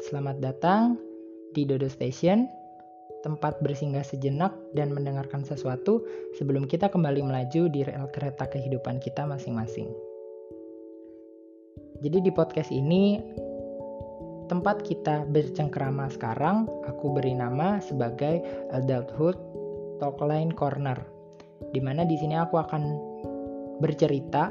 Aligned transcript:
Selamat 0.00 0.40
datang 0.40 0.96
di 1.52 1.68
Dodo 1.68 1.84
Station, 1.84 2.48
tempat 3.20 3.60
bersinggah 3.60 4.00
sejenak 4.00 4.56
dan 4.72 4.96
mendengarkan 4.96 5.44
sesuatu 5.44 6.00
sebelum 6.40 6.64
kita 6.64 6.88
kembali 6.88 7.20
melaju 7.20 7.68
di 7.68 7.84
rel 7.84 8.08
kereta 8.08 8.48
kehidupan 8.48 8.96
kita 8.96 9.28
masing-masing. 9.28 9.92
Jadi 12.00 12.16
di 12.24 12.32
podcast 12.32 12.72
ini, 12.72 13.20
tempat 14.48 14.80
kita 14.88 15.28
bercengkrama 15.28 16.08
sekarang, 16.08 16.64
aku 16.88 17.12
beri 17.12 17.36
nama 17.36 17.76
sebagai 17.84 18.40
Adulthood 18.72 19.36
Talkline 20.00 20.56
Corner, 20.56 20.96
di 21.76 21.80
mana 21.84 22.08
di 22.08 22.16
sini 22.16 22.40
aku 22.40 22.56
akan 22.56 22.82
bercerita 23.84 24.48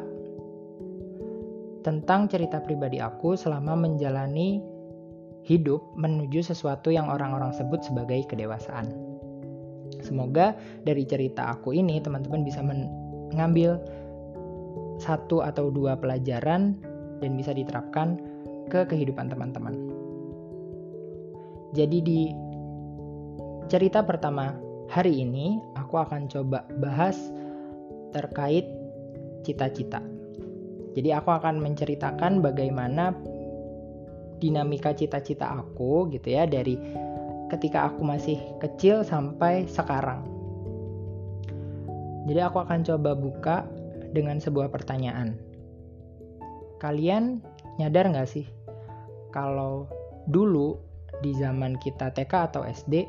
tentang 1.82 2.30
cerita 2.30 2.62
pribadi 2.62 3.02
aku 3.02 3.34
selama 3.34 3.74
menjalani 3.74 4.69
hidup 5.48 5.82
menuju 5.96 6.44
sesuatu 6.44 6.92
yang 6.92 7.08
orang-orang 7.08 7.56
sebut 7.56 7.82
sebagai 7.84 8.28
kedewasaan. 8.28 8.92
Semoga 10.00 10.56
dari 10.86 11.04
cerita 11.04 11.52
aku 11.52 11.76
ini 11.76 12.00
teman-teman 12.00 12.46
bisa 12.46 12.64
mengambil 12.64 13.80
satu 15.00 15.42
atau 15.42 15.72
dua 15.72 15.96
pelajaran 15.96 16.76
dan 17.20 17.32
bisa 17.36 17.56
diterapkan 17.56 18.20
ke 18.70 18.86
kehidupan 18.86 19.32
teman-teman. 19.32 19.76
Jadi 21.74 21.98
di 22.02 22.22
cerita 23.70 24.02
pertama 24.02 24.58
hari 24.90 25.22
ini 25.22 25.62
aku 25.78 26.02
akan 26.02 26.26
coba 26.26 26.66
bahas 26.82 27.18
terkait 28.10 28.66
cita-cita. 29.46 30.02
Jadi 30.98 31.14
aku 31.14 31.30
akan 31.30 31.62
menceritakan 31.62 32.42
bagaimana 32.42 33.14
dinamika 34.40 34.96
cita-cita 34.96 35.52
aku 35.52 36.08
gitu 36.16 36.32
ya 36.32 36.48
dari 36.48 36.80
ketika 37.52 37.92
aku 37.92 38.02
masih 38.08 38.40
kecil 38.64 39.04
sampai 39.04 39.68
sekarang. 39.68 40.24
Jadi 42.30 42.40
aku 42.46 42.62
akan 42.62 42.86
coba 42.86 43.12
buka 43.18 43.58
dengan 44.16 44.38
sebuah 44.38 44.70
pertanyaan. 44.70 45.36
Kalian 46.80 47.44
nyadar 47.82 48.08
nggak 48.10 48.30
sih 48.30 48.48
kalau 49.36 49.90
dulu 50.30 50.80
di 51.20 51.36
zaman 51.36 51.76
kita 51.82 52.16
TK 52.16 52.34
atau 52.54 52.62
SD 52.64 53.06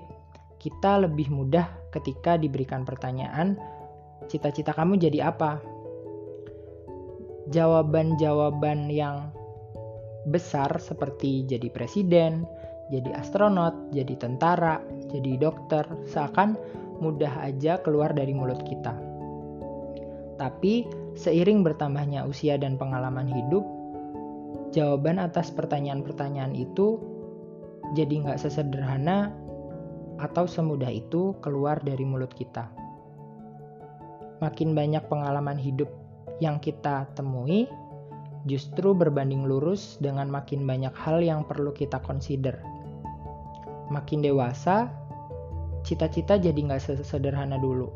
kita 0.61 1.01
lebih 1.01 1.31
mudah 1.33 1.69
ketika 1.95 2.37
diberikan 2.37 2.83
pertanyaan 2.83 3.57
cita-cita 4.29 4.75
kamu 4.75 4.99
jadi 5.01 5.31
apa? 5.33 5.63
jawaban-jawaban 7.51 8.87
yang 8.93 9.35
besar 10.29 10.69
seperti 10.77 11.49
jadi 11.49 11.73
presiden, 11.73 12.45
jadi 12.93 13.15
astronot, 13.17 13.95
jadi 13.95 14.19
tentara, 14.19 14.83
jadi 15.09 15.39
dokter, 15.41 15.87
seakan 16.11 16.59
mudah 17.01 17.33
aja 17.41 17.81
keluar 17.81 18.13
dari 18.13 18.37
mulut 18.37 18.61
kita. 18.67 18.93
Tapi 20.37 20.85
seiring 21.17 21.65
bertambahnya 21.65 22.29
usia 22.29 22.61
dan 22.61 22.77
pengalaman 22.77 23.29
hidup, 23.31 23.65
jawaban 24.75 25.17
atas 25.17 25.49
pertanyaan-pertanyaan 25.55 26.53
itu 26.53 27.01
jadi 27.97 28.27
nggak 28.27 28.41
sesederhana 28.41 29.33
atau 30.21 30.45
semudah 30.45 30.93
itu 30.93 31.33
keluar 31.41 31.81
dari 31.81 32.05
mulut 32.05 32.31
kita. 32.37 32.69
Makin 34.41 34.73
banyak 34.73 35.05
pengalaman 35.09 35.57
hidup 35.57 35.89
yang 36.41 36.57
kita 36.61 37.09
temui 37.13 37.69
justru 38.49 38.97
berbanding 38.97 39.45
lurus 39.45 40.01
dengan 40.01 40.33
makin 40.33 40.65
banyak 40.65 40.93
hal 40.97 41.21
yang 41.21 41.45
perlu 41.45 41.73
kita 41.75 42.01
consider. 42.01 42.57
Makin 43.91 44.23
dewasa, 44.25 44.89
cita-cita 45.83 46.39
jadi 46.39 46.57
nggak 46.57 47.03
sederhana 47.05 47.61
dulu. 47.61 47.91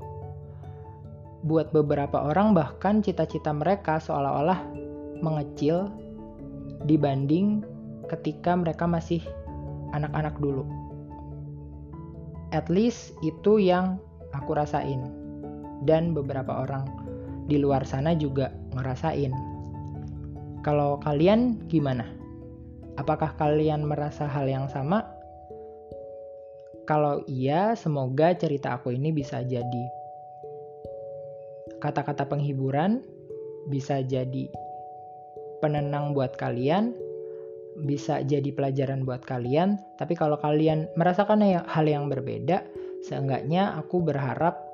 Buat 1.45 1.77
beberapa 1.77 2.25
orang 2.25 2.57
bahkan 2.57 3.05
cita-cita 3.05 3.53
mereka 3.53 4.01
seolah-olah 4.01 4.65
mengecil 5.21 5.93
dibanding 6.89 7.65
ketika 8.09 8.57
mereka 8.57 8.85
masih 8.89 9.21
anak-anak 9.93 10.37
dulu. 10.41 10.65
At 12.53 12.69
least 12.69 13.17
itu 13.25 13.61
yang 13.61 14.01
aku 14.35 14.57
rasain 14.57 15.11
dan 15.85 16.17
beberapa 16.17 16.65
orang 16.65 16.87
di 17.47 17.61
luar 17.61 17.85
sana 17.85 18.17
juga 18.17 18.51
ngerasain. 18.73 19.54
Kalau 20.65 20.97
kalian 20.97 21.61
gimana? 21.69 22.09
Apakah 22.97 23.37
kalian 23.37 23.85
merasa 23.85 24.25
hal 24.25 24.49
yang 24.49 24.65
sama? 24.73 25.05
Kalau 26.89 27.21
iya, 27.29 27.77
semoga 27.77 28.33
cerita 28.33 28.73
aku 28.73 28.97
ini 28.97 29.13
bisa 29.13 29.45
jadi 29.45 29.85
kata-kata 31.85 32.25
penghiburan, 32.25 33.05
bisa 33.69 34.01
jadi 34.01 34.49
penenang 35.61 36.17
buat 36.17 36.33
kalian, 36.41 36.97
bisa 37.85 38.25
jadi 38.25 38.49
pelajaran 38.49 39.05
buat 39.05 39.21
kalian. 39.21 39.77
Tapi 40.01 40.17
kalau 40.17 40.41
kalian 40.41 40.89
merasakan 40.97 41.45
hal 41.45 41.85
yang 41.85 42.09
berbeda, 42.09 42.65
seenggaknya 43.05 43.77
aku 43.77 44.01
berharap 44.01 44.65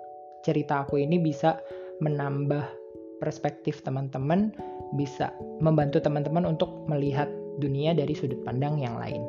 cerita 0.47 0.87
aku 0.87 1.03
ini 1.03 1.19
bisa 1.19 1.59
menambah 1.99 2.80
perspektif 3.21 3.85
teman-teman, 3.85 4.51
bisa 4.97 5.31
membantu 5.63 6.03
teman-teman 6.03 6.49
untuk 6.49 6.73
melihat 6.91 7.31
dunia 7.61 7.95
dari 7.95 8.17
sudut 8.17 8.41
pandang 8.43 8.81
yang 8.81 8.97
lain. 8.97 9.23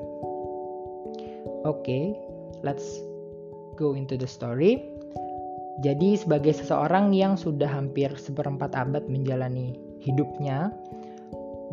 Oke, 1.61 1.85
okay, 1.85 2.03
let's 2.65 3.03
go 3.77 3.93
into 3.93 4.17
the 4.17 4.25
story. 4.25 4.81
Jadi 5.81 6.17
sebagai 6.17 6.53
seseorang 6.53 7.13
yang 7.13 7.37
sudah 7.37 7.69
hampir 7.69 8.13
seperempat 8.17 8.73
abad 8.73 9.05
menjalani 9.09 9.77
hidupnya, 10.01 10.73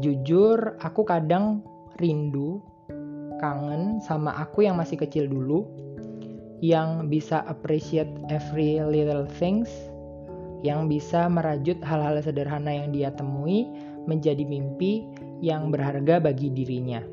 jujur 0.00 0.76
aku 0.80 1.02
kadang 1.02 1.64
rindu, 1.98 2.62
kangen 3.42 3.98
sama 4.00 4.32
aku 4.38 4.64
yang 4.64 4.78
masih 4.78 4.96
kecil 5.00 5.26
dulu, 5.26 5.66
yang 6.62 7.06
bisa 7.10 7.42
appreciate 7.46 8.10
every 8.30 8.78
little 8.82 9.26
things, 9.38 9.70
yang 10.66 10.90
bisa 10.90 11.30
merajut 11.30 11.78
hal-hal 11.86 12.18
sederhana 12.18 12.74
yang 12.74 12.90
dia 12.90 13.14
temui 13.14 13.70
menjadi 14.10 14.42
mimpi 14.42 15.06
yang 15.38 15.70
berharga 15.70 16.18
bagi 16.18 16.50
dirinya. 16.50 17.04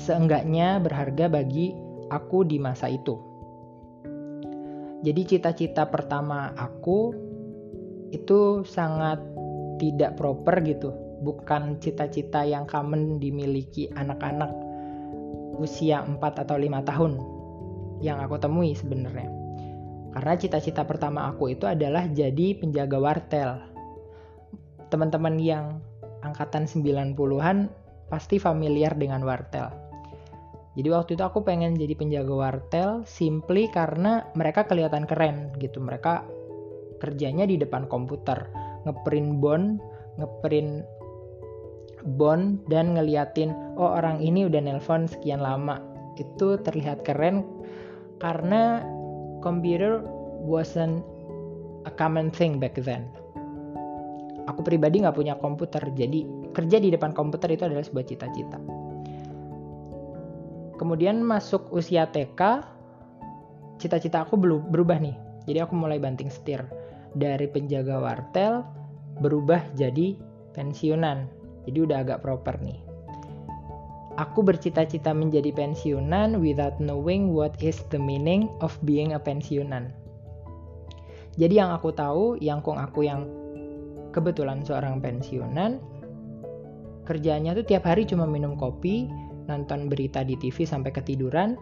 Seenggaknya 0.00 0.80
berharga 0.80 1.28
bagi 1.28 1.76
aku 2.08 2.46
di 2.48 2.56
masa 2.56 2.88
itu. 2.88 3.20
Jadi 5.00 5.22
cita-cita 5.24 5.88
pertama 5.88 6.52
aku 6.56 7.12
itu 8.12 8.64
sangat 8.64 9.20
tidak 9.80 10.16
proper 10.16 10.60
gitu. 10.64 10.92
Bukan 11.20 11.80
cita-cita 11.84 12.48
yang 12.48 12.64
common 12.64 13.20
dimiliki 13.20 13.92
anak-anak 13.92 14.48
usia 15.60 16.00
4 16.00 16.16
atau 16.16 16.56
5 16.56 16.88
tahun 16.88 17.12
yang 18.00 18.16
aku 18.24 18.40
temui 18.40 18.72
sebenarnya 18.72 19.39
karena 20.10 20.34
cita-cita 20.34 20.82
pertama 20.82 21.30
aku 21.30 21.54
itu 21.54 21.70
adalah 21.70 22.10
jadi 22.10 22.58
penjaga 22.58 22.98
wartel. 22.98 23.62
Teman-teman 24.90 25.38
yang 25.38 25.78
angkatan 26.26 26.66
90-an 26.66 27.70
pasti 28.10 28.42
familiar 28.42 28.98
dengan 28.98 29.22
wartel. 29.22 29.70
Jadi 30.74 30.88
waktu 30.90 31.10
itu 31.18 31.22
aku 31.22 31.42
pengen 31.46 31.78
jadi 31.78 31.94
penjaga 31.94 32.34
wartel 32.34 32.90
simply 33.06 33.70
karena 33.70 34.26
mereka 34.34 34.66
kelihatan 34.66 35.06
keren 35.06 35.54
gitu. 35.62 35.78
Mereka 35.78 36.26
kerjanya 36.98 37.46
di 37.46 37.58
depan 37.58 37.86
komputer, 37.86 38.50
ngeprint 38.86 39.38
bond, 39.38 39.78
ngeprint 40.18 40.82
bond 42.18 42.64
dan 42.70 42.96
ngeliatin 42.96 43.52
oh 43.76 43.98
orang 43.98 44.22
ini 44.22 44.46
udah 44.46 44.62
nelpon 44.62 45.06
sekian 45.06 45.42
lama. 45.42 45.78
Itu 46.18 46.58
terlihat 46.62 47.02
keren 47.06 47.46
karena 48.22 48.84
computer 49.40 50.00
wasn't 50.44 51.04
a 51.84 51.92
common 51.92 52.28
thing 52.32 52.60
back 52.60 52.76
then. 52.80 53.08
Aku 54.48 54.64
pribadi 54.64 55.04
nggak 55.04 55.16
punya 55.16 55.36
komputer, 55.36 55.80
jadi 55.94 56.24
kerja 56.56 56.76
di 56.80 56.88
depan 56.90 57.12
komputer 57.12 57.54
itu 57.54 57.68
adalah 57.68 57.84
sebuah 57.84 58.06
cita-cita. 58.08 58.58
Kemudian 60.80 61.20
masuk 61.20 61.68
usia 61.76 62.08
TK, 62.08 62.64
cita-cita 63.76 64.24
aku 64.24 64.40
berubah 64.40 64.96
nih. 64.96 65.16
Jadi 65.44 65.58
aku 65.60 65.76
mulai 65.76 66.00
banting 66.00 66.32
setir 66.32 66.64
dari 67.12 67.44
penjaga 67.48 68.00
wartel 68.00 68.64
berubah 69.20 69.60
jadi 69.76 70.16
pensiunan. 70.56 71.28
Jadi 71.68 71.78
udah 71.84 72.00
agak 72.00 72.24
proper 72.24 72.56
nih. 72.64 72.89
Aku 74.20 74.44
bercita-cita 74.44 75.16
menjadi 75.16 75.48
pensiunan 75.48 76.36
without 76.44 76.76
knowing 76.76 77.32
what 77.32 77.56
is 77.64 77.80
the 77.88 77.96
meaning 77.96 78.52
of 78.60 78.76
being 78.84 79.16
a 79.16 79.20
pensiunan. 79.20 79.88
Jadi 81.40 81.56
yang 81.56 81.72
aku 81.72 81.88
tahu, 81.88 82.36
yang 82.36 82.60
kong 82.60 82.76
aku 82.76 83.08
yang 83.08 83.24
kebetulan 84.12 84.60
seorang 84.60 85.00
pensiunan, 85.00 85.80
kerjanya 87.08 87.56
tuh 87.56 87.64
tiap 87.64 87.88
hari 87.88 88.04
cuma 88.04 88.28
minum 88.28 88.60
kopi, 88.60 89.08
nonton 89.48 89.88
berita 89.88 90.20
di 90.20 90.36
TV 90.36 90.68
sampai 90.68 90.92
ketiduran. 90.92 91.56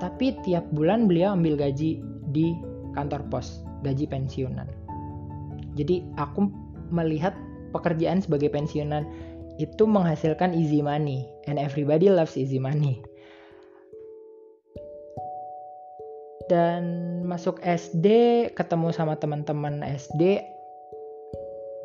Tapi 0.00 0.40
tiap 0.40 0.64
bulan 0.72 1.04
beliau 1.04 1.36
ambil 1.36 1.60
gaji 1.60 2.00
di 2.32 2.56
kantor 2.96 3.28
pos, 3.28 3.60
gaji 3.84 4.08
pensiunan. 4.08 4.68
Jadi 5.76 6.00
aku 6.16 6.48
melihat 6.88 7.36
pekerjaan 7.76 8.24
sebagai 8.24 8.48
pensiunan 8.48 9.04
itu 9.56 9.84
menghasilkan 9.88 10.52
easy 10.52 10.84
money 10.84 11.24
and 11.48 11.56
everybody 11.56 12.12
loves 12.12 12.36
easy 12.36 12.60
money. 12.60 13.00
Dan 16.46 16.82
masuk 17.26 17.58
SD, 17.58 18.06
ketemu 18.54 18.94
sama 18.94 19.18
teman-teman 19.18 19.82
SD, 19.82 20.38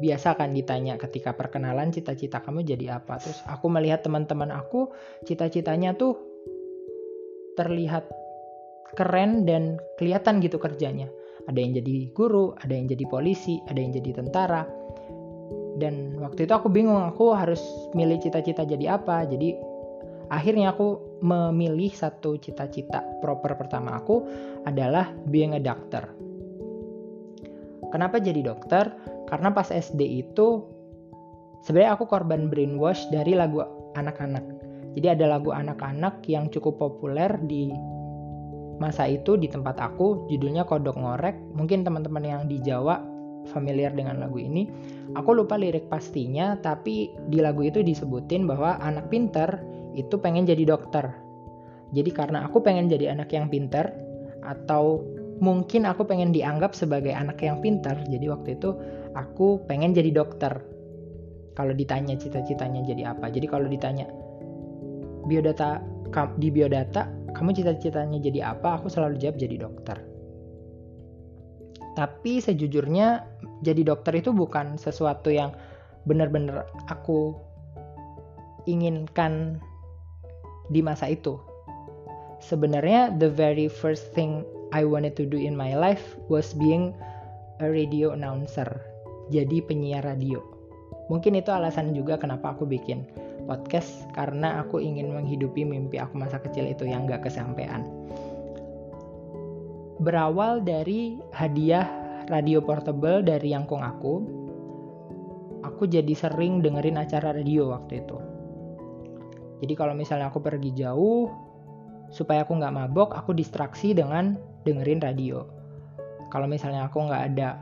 biasa 0.01 0.37
kan 0.37 0.53
ditanya 0.53 0.97
ketika 0.97 1.37
perkenalan 1.37 1.93
cita-cita 1.93 2.41
kamu 2.41 2.65
jadi 2.65 3.01
apa. 3.01 3.21
Terus 3.21 3.41
aku 3.45 3.69
melihat 3.69 4.05
teman-teman 4.05 4.49
aku 4.49 4.93
cita-citanya 5.25 5.93
tuh 5.97 6.17
terlihat 7.57 8.09
keren 8.97 9.45
dan 9.45 9.77
kelihatan 10.01 10.41
gitu 10.41 10.57
kerjanya. 10.57 11.07
Ada 11.49 11.57
yang 11.57 11.73
jadi 11.77 11.95
guru 12.13 12.53
ada 12.57 12.73
yang 12.73 12.85
jadi 12.85 13.05
polisi 13.09 13.57
ada 13.65 13.81
yang 13.81 13.93
jadi 13.97 14.21
tentara 14.21 14.61
dan 15.79 16.19
waktu 16.19 16.43
itu 16.49 16.53
aku 16.55 16.67
bingung 16.67 16.99
aku 16.99 17.31
harus 17.31 17.61
milih 17.95 18.19
cita-cita 18.19 18.67
jadi 18.67 18.99
apa 18.99 19.23
jadi 19.23 19.55
akhirnya 20.31 20.75
aku 20.75 21.19
memilih 21.23 21.91
satu 21.91 22.35
cita-cita 22.39 23.03
proper 23.23 23.55
pertama 23.55 23.95
aku 23.99 24.25
adalah 24.67 25.11
being 25.29 25.55
a 25.55 25.61
doctor 25.61 26.11
kenapa 27.91 28.19
jadi 28.19 28.43
dokter 28.43 28.91
karena 29.31 29.55
pas 29.55 29.71
SD 29.71 30.27
itu 30.27 30.67
sebenarnya 31.63 31.95
aku 31.95 32.03
korban 32.09 32.49
brainwash 32.49 33.07
dari 33.13 33.37
lagu 33.37 33.61
anak-anak. 33.95 34.43
Jadi 34.91 35.07
ada 35.07 35.39
lagu 35.39 35.55
anak-anak 35.55 36.25
yang 36.27 36.51
cukup 36.51 36.75
populer 36.75 37.31
di 37.47 37.71
masa 38.81 39.07
itu 39.07 39.39
di 39.39 39.47
tempat 39.47 39.79
aku, 39.79 40.27
judulnya 40.27 40.67
Kodok 40.67 40.99
Ngorek. 40.99 41.55
Mungkin 41.55 41.87
teman-teman 41.87 42.23
yang 42.25 42.43
di 42.49 42.59
Jawa 42.59 42.99
familiar 43.49 43.95
dengan 43.95 44.21
lagu 44.21 44.37
ini. 44.37 44.69
Aku 45.17 45.33
lupa 45.33 45.57
lirik 45.57 45.89
pastinya, 45.89 46.55
tapi 46.61 47.09
di 47.27 47.41
lagu 47.41 47.65
itu 47.65 47.81
disebutin 47.81 48.45
bahwa 48.45 48.77
anak 48.79 49.09
pinter 49.09 49.59
itu 49.97 50.15
pengen 50.21 50.45
jadi 50.45 50.63
dokter. 50.67 51.09
Jadi 51.91 52.11
karena 52.13 52.47
aku 52.47 52.63
pengen 52.63 52.87
jadi 52.87 53.11
anak 53.11 53.33
yang 53.33 53.51
pinter, 53.51 53.91
atau 54.45 55.03
mungkin 55.41 55.83
aku 55.83 56.07
pengen 56.07 56.31
dianggap 56.31 56.71
sebagai 56.71 57.11
anak 57.11 57.41
yang 57.43 57.59
pinter, 57.59 57.97
jadi 58.07 58.31
waktu 58.31 58.55
itu 58.55 58.77
aku 59.17 59.65
pengen 59.67 59.91
jadi 59.91 60.13
dokter 60.15 60.63
kalau 61.55 61.75
ditanya 61.75 62.15
cita-citanya 62.15 62.81
jadi 62.87 63.11
apa 63.11 63.27
jadi 63.27 63.47
kalau 63.47 63.67
ditanya 63.67 64.07
biodata 65.27 65.83
di 66.39 66.49
biodata 66.51 67.07
kamu 67.31 67.55
cita-citanya 67.55 68.19
jadi 68.19 68.55
apa 68.55 68.79
aku 68.79 68.91
selalu 68.91 69.19
jawab 69.19 69.37
jadi 69.39 69.55
dokter 69.61 69.97
tapi 71.97 72.39
sejujurnya 72.39 73.27
jadi 73.61 73.81
dokter 73.83 74.19
itu 74.19 74.31
bukan 74.31 74.79
sesuatu 74.79 75.27
yang 75.27 75.51
benar-benar 76.07 76.65
aku 76.87 77.35
inginkan 78.65 79.59
di 80.71 80.79
masa 80.79 81.11
itu 81.11 81.37
sebenarnya 82.41 83.13
the 83.21 83.29
very 83.29 83.69
first 83.69 84.11
thing 84.17 84.41
I 84.71 84.87
wanted 84.87 85.19
to 85.19 85.27
do 85.27 85.35
in 85.35 85.53
my 85.53 85.75
life 85.75 86.15
was 86.31 86.55
being 86.55 86.95
a 87.59 87.67
radio 87.67 88.15
announcer 88.15 88.91
jadi 89.31 89.63
penyiar 89.63 90.03
radio. 90.03 90.43
Mungkin 91.07 91.39
itu 91.39 91.49
alasan 91.49 91.95
juga 91.95 92.19
kenapa 92.19 92.51
aku 92.55 92.67
bikin 92.67 93.07
podcast 93.47 94.05
karena 94.15 94.61
aku 94.61 94.83
ingin 94.83 95.11
menghidupi 95.15 95.63
mimpi 95.63 95.97
aku 95.97 96.19
masa 96.19 96.37
kecil 96.43 96.67
itu 96.67 96.83
yang 96.87 97.07
gak 97.07 97.25
kesampaian. 97.25 97.83
Berawal 100.01 100.65
dari 100.65 101.21
hadiah 101.29 101.85
radio 102.25 102.57
portable 102.65 103.21
dari 103.21 103.53
Yangkung 103.53 103.85
aku, 103.85 104.13
aku 105.61 105.85
jadi 105.85 106.09
sering 106.17 106.65
dengerin 106.65 106.97
acara 106.97 107.37
radio 107.37 107.69
waktu 107.69 108.01
itu. 108.01 108.17
Jadi 109.61 109.73
kalau 109.77 109.93
misalnya 109.93 110.33
aku 110.33 110.41
pergi 110.41 110.73
jauh, 110.73 111.29
supaya 112.09 112.41
aku 112.41 112.57
nggak 112.57 112.73
mabok, 112.73 113.13
aku 113.13 113.37
distraksi 113.37 113.93
dengan 113.93 114.41
dengerin 114.65 115.05
radio. 115.05 115.45
Kalau 116.33 116.49
misalnya 116.49 116.89
aku 116.89 117.05
nggak 117.05 117.23
ada 117.37 117.61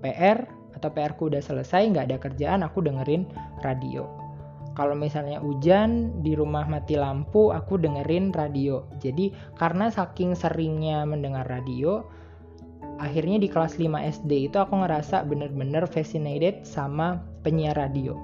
PR, 0.00 0.40
atau 0.72 0.88
PR 0.88 1.12
ku 1.20 1.28
udah 1.28 1.44
selesai 1.44 1.84
nggak 1.92 2.06
ada 2.08 2.16
kerjaan 2.16 2.64
aku 2.66 2.80
dengerin 2.80 3.28
radio 3.60 4.23
kalau 4.74 4.98
misalnya 4.98 5.38
hujan 5.38 6.22
di 6.26 6.34
rumah 6.34 6.66
mati 6.66 6.98
lampu 6.98 7.54
aku 7.54 7.78
dengerin 7.78 8.34
radio. 8.34 8.82
Jadi 8.98 9.30
karena 9.54 9.88
saking 9.88 10.34
seringnya 10.34 11.06
mendengar 11.06 11.46
radio 11.46 12.02
akhirnya 12.98 13.42
di 13.42 13.48
kelas 13.50 13.78
5 13.78 13.90
SD 13.90 14.50
itu 14.50 14.56
aku 14.58 14.82
ngerasa 14.82 15.26
bener-bener 15.26 15.86
fascinated 15.86 16.62
sama 16.66 17.22
penyiar 17.42 17.74
radio. 17.78 18.18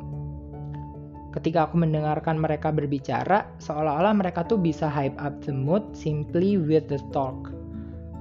Ketika 1.31 1.71
aku 1.71 1.79
mendengarkan 1.79 2.43
mereka 2.43 2.75
berbicara 2.75 3.47
seolah-olah 3.63 4.11
mereka 4.19 4.43
tuh 4.43 4.59
bisa 4.59 4.91
hype 4.91 5.15
up 5.23 5.39
the 5.47 5.55
mood 5.55 5.87
simply 5.95 6.59
with 6.59 6.91
the 6.91 6.99
talk. 7.15 7.55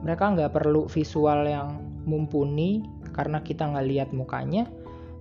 Mereka 0.05 0.37
nggak 0.37 0.53
perlu 0.53 0.85
visual 0.85 1.49
yang 1.49 1.81
mumpuni 2.05 2.85
karena 3.17 3.41
kita 3.41 3.65
nggak 3.65 3.87
lihat 3.89 4.09
mukanya. 4.13 4.69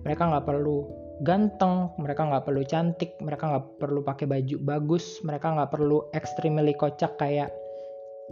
Mereka 0.05 0.21
nggak 0.21 0.45
perlu 0.45 0.98
ganteng 1.23 1.91
mereka 1.99 2.23
nggak 2.23 2.47
perlu 2.47 2.63
cantik 2.63 3.19
mereka 3.19 3.51
nggak 3.51 3.65
perlu 3.81 3.99
pakai 4.03 4.25
baju 4.25 4.55
bagus 4.63 5.19
mereka 5.27 5.51
nggak 5.51 5.71
perlu 5.75 6.07
extremely 6.15 6.71
kocak 6.75 7.19
kayak 7.19 7.51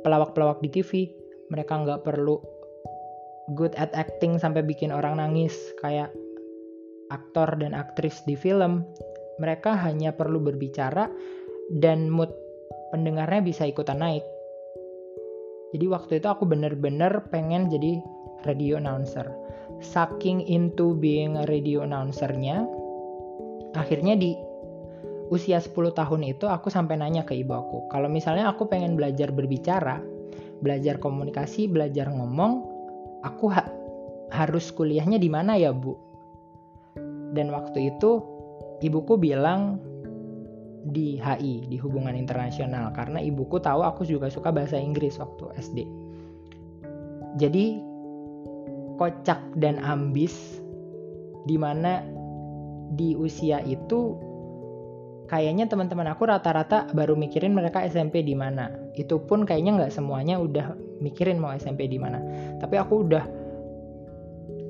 pelawak-pelawak 0.07 0.63
di 0.63 0.69
TV 0.71 1.11
mereka 1.51 1.79
nggak 1.83 2.07
perlu 2.07 2.39
good 3.55 3.71
at 3.79 3.91
acting 3.95 4.35
sampai 4.35 4.63
bikin 4.63 4.91
orang 4.91 5.19
nangis 5.19 5.55
kayak 5.79 6.11
aktor 7.07 7.55
dan 7.55 7.71
aktris 7.71 8.19
di 8.27 8.35
film. 8.35 8.83
Mereka 9.39 9.77
hanya 9.85 10.11
perlu 10.11 10.41
berbicara 10.41 11.07
dan 11.79 12.09
mood 12.09 12.33
pendengarnya 12.91 13.45
bisa 13.45 13.63
ikutan 13.69 14.01
naik. 14.01 14.25
Jadi 15.75 15.85
waktu 15.87 16.13
itu 16.19 16.27
aku 16.27 16.47
bener-bener 16.47 17.27
pengen 17.29 17.67
jadi 17.69 18.01
radio 18.47 18.79
announcer 18.79 19.27
saking 19.83 20.45
into 20.45 20.97
being 20.97 21.37
a 21.37 21.45
radio 21.45 21.85
announcernya. 21.85 22.65
Akhirnya 23.77 24.17
di 24.17 24.33
usia 25.27 25.59
10 25.59 25.75
tahun 25.91 26.21
itu 26.23 26.47
aku 26.47 26.71
sampai 26.71 26.95
nanya 26.95 27.27
ke 27.27 27.35
ibu 27.35 27.51
aku 27.51 27.91
kalau 27.91 28.07
misalnya 28.07 28.47
aku 28.47 28.63
pengen 28.71 28.95
belajar 28.95 29.27
berbicara 29.35 29.99
belajar 30.63 31.03
komunikasi 31.03 31.67
belajar 31.67 32.07
ngomong 32.07 32.63
aku 33.27 33.51
ha 33.51 33.67
harus 34.31 34.71
kuliahnya 34.71 35.19
di 35.19 35.29
mana 35.31 35.55
ya 35.55 35.71
bu? 35.71 35.95
Dan 37.31 37.51
waktu 37.51 37.95
itu 37.95 38.23
ibuku 38.79 39.19
bilang 39.19 39.83
di 40.87 41.19
HI 41.19 41.67
di 41.67 41.75
hubungan 41.75 42.15
internasional 42.15 42.95
karena 42.95 43.19
ibuku 43.19 43.59
tahu 43.59 43.83
aku 43.83 44.07
juga 44.07 44.31
suka 44.31 44.55
bahasa 44.55 44.79
Inggris 44.79 45.19
waktu 45.19 45.51
SD 45.59 45.79
jadi 47.35 47.83
kocak 48.97 49.39
dan 49.57 49.77
ambis 49.81 50.61
di 51.47 51.55
mana 51.55 52.03
di 52.93 53.15
usia 53.15 53.63
itu 53.63 54.17
kayaknya 55.27 55.67
teman-teman 55.67 56.07
aku 56.11 56.27
rata-rata 56.27 56.87
baru 56.95 57.13
mikirin 57.13 57.51
mereka 57.51 57.83
SMP 57.83 58.23
di 58.23 58.33
mana. 58.33 58.71
Itu 58.95 59.21
pun 59.23 59.43
kayaknya 59.43 59.83
nggak 59.83 59.93
semuanya 59.93 60.39
udah 60.39 60.73
mikirin 61.03 61.37
mau 61.37 61.53
SMP 61.53 61.85
di 61.87 61.99
mana. 61.99 62.19
Tapi 62.57 62.75
aku 62.79 63.07
udah 63.07 63.23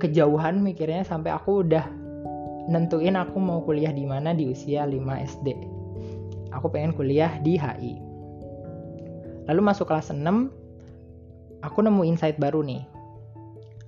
kejauhan 0.01 0.61
mikirnya 0.61 1.05
sampai 1.05 1.33
aku 1.33 1.65
udah 1.65 1.85
nentuin 2.67 3.15
aku 3.15 3.37
mau 3.39 3.63
kuliah 3.63 3.93
di 3.93 4.03
mana 4.03 4.33
di 4.35 4.49
usia 4.49 4.83
5 4.83 4.97
SD. 5.37 5.47
Aku 6.53 6.67
pengen 6.73 6.93
kuliah 6.93 7.37
di 7.41 7.55
HI. 7.55 7.93
Lalu 9.47 9.61
masuk 9.63 9.87
kelas 9.87 10.11
6, 10.11 10.19
aku 11.63 11.79
nemu 11.79 12.03
insight 12.03 12.35
baru 12.35 12.65
nih. 12.65 12.83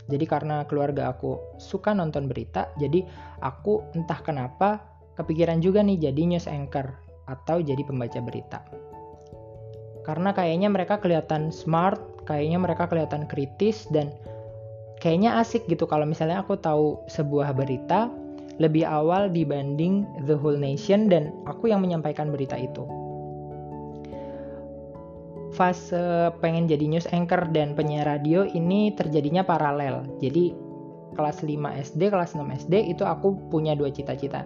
Jadi 0.09 0.25
karena 0.25 0.65
keluarga 0.65 1.13
aku 1.13 1.61
suka 1.61 1.93
nonton 1.93 2.25
berita, 2.25 2.73
jadi 2.81 3.05
aku 3.45 3.93
entah 3.93 4.19
kenapa 4.25 4.81
kepikiran 5.13 5.61
juga 5.61 5.85
nih 5.85 6.09
jadi 6.09 6.21
news 6.25 6.49
anchor 6.49 6.89
atau 7.29 7.61
jadi 7.61 7.85
pembaca 7.85 8.17
berita. 8.19 8.65
Karena 10.01 10.33
kayaknya 10.33 10.73
mereka 10.73 10.97
kelihatan 10.97 11.53
smart, 11.53 12.25
kayaknya 12.25 12.57
mereka 12.57 12.89
kelihatan 12.89 13.29
kritis 13.29 13.85
dan 13.93 14.09
kayaknya 14.97 15.37
asik 15.37 15.69
gitu 15.69 15.85
kalau 15.85 16.09
misalnya 16.09 16.41
aku 16.41 16.57
tahu 16.57 16.99
sebuah 17.07 17.53
berita 17.53 18.09
lebih 18.59 18.83
awal 18.83 19.31
dibanding 19.31 20.03
the 20.27 20.35
whole 20.35 20.57
nation 20.57 21.07
dan 21.07 21.31
aku 21.47 21.71
yang 21.71 21.79
menyampaikan 21.79 22.33
berita 22.33 22.59
itu 22.59 22.98
fase 25.53 26.29
pengen 26.39 26.69
jadi 26.69 26.85
news 26.85 27.09
anchor 27.09 27.49
dan 27.49 27.73
penyiar 27.73 28.05
radio 28.05 28.45
ini 28.45 28.93
terjadinya 28.93 29.41
paralel. 29.41 30.05
Jadi 30.21 30.53
kelas 31.17 31.41
5 31.41 31.57
SD, 31.93 32.01
kelas 32.13 32.37
6 32.37 32.45
SD 32.65 32.93
itu 32.93 33.03
aku 33.03 33.35
punya 33.49 33.73
dua 33.73 33.89
cita-cita. 33.89 34.45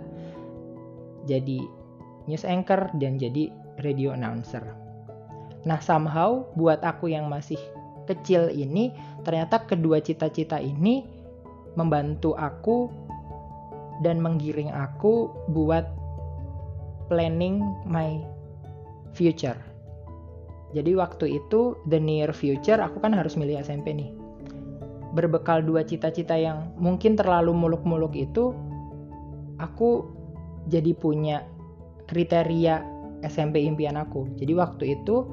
Jadi 1.28 1.60
news 2.28 2.48
anchor 2.48 2.88
dan 3.00 3.20
jadi 3.20 3.52
radio 3.84 4.16
announcer. 4.16 4.64
Nah, 5.64 5.80
somehow 5.80 6.44
buat 6.60 6.84
aku 6.84 7.12
yang 7.12 7.32
masih 7.32 7.60
kecil 8.04 8.52
ini, 8.52 8.92
ternyata 9.24 9.64
kedua 9.64 10.04
cita-cita 10.04 10.60
ini 10.60 11.08
membantu 11.80 12.36
aku 12.36 12.92
dan 14.04 14.20
menggiring 14.20 14.70
aku 14.70 15.32
buat 15.56 15.88
planning 17.08 17.64
my 17.88 18.20
future. 19.16 19.73
Jadi 20.74 20.98
waktu 20.98 21.38
itu 21.38 21.78
the 21.86 22.02
near 22.02 22.34
future 22.34 22.82
aku 22.82 22.98
kan 23.00 23.14
harus 23.14 23.38
milih 23.38 23.62
SMP 23.62 23.94
nih. 23.94 24.10
Berbekal 25.14 25.62
dua 25.62 25.86
cita-cita 25.86 26.34
yang 26.34 26.74
mungkin 26.82 27.14
terlalu 27.14 27.54
muluk-muluk 27.54 28.18
itu, 28.18 28.58
aku 29.62 30.10
jadi 30.68 30.98
punya 30.98 31.46
kriteria 32.10 32.82
SMP 33.22 33.62
impian 33.62 33.96
aku. 33.96 34.26
Jadi 34.42 34.54
waktu 34.58 34.84
itu 34.98 35.30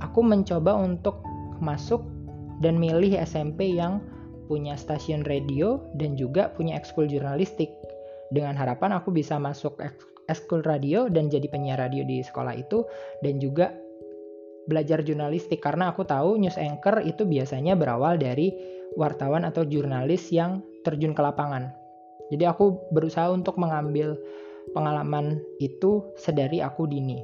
aku 0.00 0.20
mencoba 0.24 0.72
untuk 0.74 1.20
masuk 1.60 2.00
dan 2.64 2.80
milih 2.80 3.20
SMP 3.20 3.76
yang 3.76 4.00
punya 4.48 4.76
stasiun 4.76 5.24
radio 5.24 5.80
dan 6.00 6.16
juga 6.16 6.52
punya 6.56 6.80
ekskul 6.80 7.04
jurnalistik. 7.04 7.68
Dengan 8.32 8.56
harapan 8.56 8.96
aku 8.96 9.12
bisa 9.12 9.36
masuk 9.36 9.80
ekskul 10.32 10.64
radio 10.64 11.12
dan 11.12 11.28
jadi 11.28 11.44
penyiar 11.48 11.76
radio 11.76 12.04
di 12.08 12.24
sekolah 12.24 12.56
itu 12.56 12.88
dan 13.20 13.36
juga 13.36 13.72
belajar 14.64 15.04
jurnalistik 15.04 15.60
karena 15.60 15.92
aku 15.92 16.04
tahu 16.08 16.40
news 16.40 16.56
anchor 16.56 17.04
itu 17.04 17.28
biasanya 17.28 17.76
berawal 17.76 18.16
dari 18.16 18.52
wartawan 18.96 19.44
atau 19.44 19.66
jurnalis 19.66 20.30
yang 20.32 20.64
terjun 20.86 21.12
ke 21.12 21.20
lapangan. 21.20 21.72
Jadi 22.32 22.44
aku 22.48 22.80
berusaha 22.94 23.28
untuk 23.28 23.60
mengambil 23.60 24.16
pengalaman 24.72 25.42
itu 25.60 26.04
sedari 26.16 26.64
aku 26.64 26.88
dini. 26.88 27.20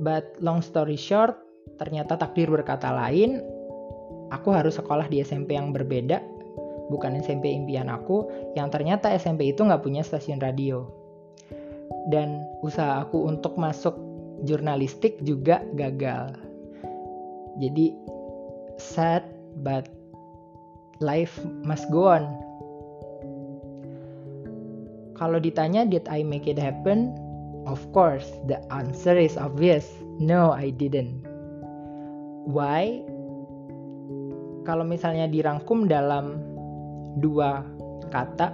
But 0.00 0.40
long 0.40 0.64
story 0.64 0.96
short, 0.96 1.36
ternyata 1.76 2.16
takdir 2.16 2.48
berkata 2.48 2.90
lain, 2.90 3.44
aku 4.32 4.50
harus 4.50 4.80
sekolah 4.80 5.06
di 5.06 5.22
SMP 5.22 5.54
yang 5.54 5.70
berbeda, 5.70 6.18
bukan 6.88 7.20
SMP 7.20 7.52
impian 7.52 7.92
aku, 7.92 8.26
yang 8.58 8.72
ternyata 8.72 9.12
SMP 9.14 9.52
itu 9.52 9.62
nggak 9.62 9.84
punya 9.84 10.02
stasiun 10.02 10.40
radio. 10.42 10.88
Dan 12.08 12.42
usaha 12.64 13.04
aku 13.04 13.28
untuk 13.28 13.54
masuk 13.60 13.94
jurnalistik 14.44 15.18
juga 15.24 15.64
gagal. 15.74 16.36
Jadi 17.58 17.94
sad 18.76 19.24
but 19.62 19.88
life 21.00 21.40
must 21.66 21.88
go 21.90 22.10
on. 22.12 22.24
Kalau 25.14 25.38
ditanya 25.38 25.86
did 25.86 26.04
I 26.10 26.26
make 26.26 26.50
it 26.50 26.58
happen? 26.58 27.14
Of 27.64 27.80
course, 27.96 28.28
the 28.44 28.60
answer 28.68 29.16
is 29.16 29.40
obvious. 29.40 29.88
No, 30.20 30.52
I 30.52 30.68
didn't. 30.74 31.24
Why? 32.44 33.00
Kalau 34.68 34.84
misalnya 34.84 35.30
dirangkum 35.30 35.88
dalam 35.88 36.44
dua 37.22 37.64
kata, 38.12 38.52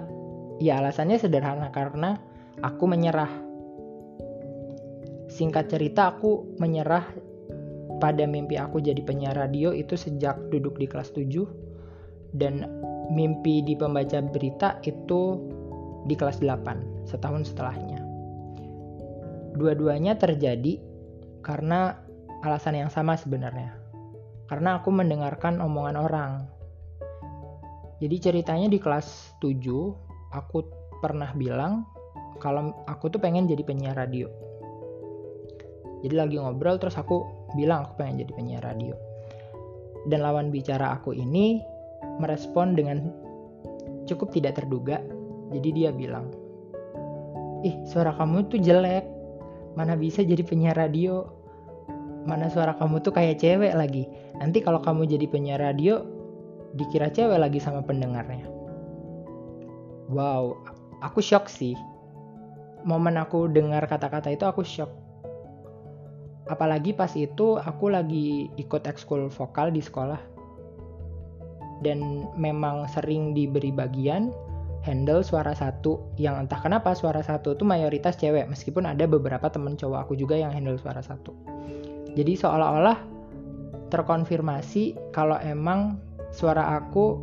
ya 0.63 0.79
alasannya 0.79 1.17
sederhana 1.19 1.73
karena 1.75 2.15
aku 2.61 2.87
menyerah 2.87 3.50
Singkat 5.31 5.71
cerita 5.71 6.11
aku 6.11 6.59
menyerah 6.59 7.07
pada 8.03 8.27
mimpi 8.27 8.59
aku 8.59 8.83
jadi 8.83 8.99
penyiar 8.99 9.39
radio 9.39 9.71
itu 9.71 9.95
sejak 9.95 10.35
duduk 10.51 10.75
di 10.75 10.91
kelas 10.91 11.15
7 11.15 12.35
dan 12.35 12.67
mimpi 13.15 13.63
di 13.63 13.79
pembaca 13.79 14.19
berita 14.19 14.83
itu 14.83 15.39
di 16.03 16.19
kelas 16.19 16.43
8 16.43 17.07
setahun 17.07 17.47
setelahnya. 17.47 18.03
Dua-duanya 19.55 20.19
terjadi 20.19 20.83
karena 21.39 21.95
alasan 22.43 22.75
yang 22.75 22.91
sama 22.91 23.15
sebenarnya. 23.15 23.71
Karena 24.51 24.83
aku 24.83 24.91
mendengarkan 24.91 25.63
omongan 25.63 25.95
orang. 25.95 26.31
Jadi 28.03 28.15
ceritanya 28.19 28.67
di 28.67 28.83
kelas 28.83 29.39
7 29.39 30.35
aku 30.35 30.57
pernah 30.99 31.31
bilang 31.31 31.87
kalau 32.43 32.83
aku 32.83 33.07
tuh 33.07 33.23
pengen 33.23 33.47
jadi 33.47 33.63
penyiar 33.63 33.95
radio 33.95 34.50
jadi 36.01 36.25
lagi 36.25 36.35
ngobrol 36.41 36.81
terus 36.81 36.97
aku 36.97 37.25
bilang 37.53 37.85
aku 37.85 38.01
pengen 38.01 38.25
jadi 38.25 38.31
penyiar 38.33 38.63
radio. 38.65 38.97
Dan 40.09 40.25
lawan 40.25 40.49
bicara 40.49 40.97
aku 40.97 41.13
ini 41.13 41.61
merespon 42.17 42.73
dengan 42.73 43.05
cukup 44.09 44.33
tidak 44.33 44.57
terduga. 44.57 44.97
Jadi 45.53 45.69
dia 45.73 45.89
bilang 45.93 46.33
ih 47.61 47.77
suara 47.85 48.13
kamu 48.17 48.49
tuh 48.49 48.59
jelek. 48.61 49.05
Mana 49.77 49.95
bisa 49.95 50.25
jadi 50.25 50.41
penyiar 50.41 50.75
radio? 50.75 51.29
Mana 52.25 52.51
suara 52.51 52.75
kamu 52.75 53.01
tuh 53.05 53.13
kayak 53.13 53.39
cewek 53.39 53.73
lagi. 53.77 54.09
Nanti 54.41 54.59
kalau 54.59 54.81
kamu 54.81 55.05
jadi 55.05 55.25
penyiar 55.29 55.61
radio 55.61 56.01
dikira 56.73 57.13
cewek 57.13 57.37
lagi 57.37 57.61
sama 57.61 57.85
pendengarnya. 57.85 58.49
Wow 60.09 60.57
aku 61.01 61.19
shock 61.19 61.49
sih. 61.49 61.77
Momen 62.81 63.17
aku 63.21 63.45
dengar 63.45 63.85
kata-kata 63.85 64.33
itu 64.33 64.45
aku 64.49 64.65
shock 64.65 64.89
apalagi 66.49 66.95
pas 66.95 67.11
itu 67.13 67.59
aku 67.59 67.93
lagi 67.93 68.49
ikut 68.57 68.87
ekskul 68.87 69.29
vokal 69.29 69.69
di 69.69 69.83
sekolah. 69.83 70.21
Dan 71.81 72.29
memang 72.37 72.85
sering 72.93 73.33
diberi 73.33 73.73
bagian 73.73 74.29
handle 74.85 75.25
suara 75.25 75.53
satu. 75.57 75.97
Yang 76.17 76.45
entah 76.45 76.61
kenapa 76.61 76.93
suara 76.93 77.25
satu 77.25 77.57
itu 77.57 77.65
mayoritas 77.65 78.17
cewek 78.17 78.45
meskipun 78.49 78.85
ada 78.85 79.09
beberapa 79.09 79.49
temen 79.49 79.77
cowok 79.77 80.09
aku 80.09 80.13
juga 80.17 80.37
yang 80.37 80.53
handle 80.53 80.77
suara 80.77 81.01
satu. 81.01 81.33
Jadi 82.13 82.37
seolah-olah 82.37 83.01
terkonfirmasi 83.89 85.13
kalau 85.13 85.41
emang 85.41 85.97
suara 86.29 86.77
aku 86.77 87.17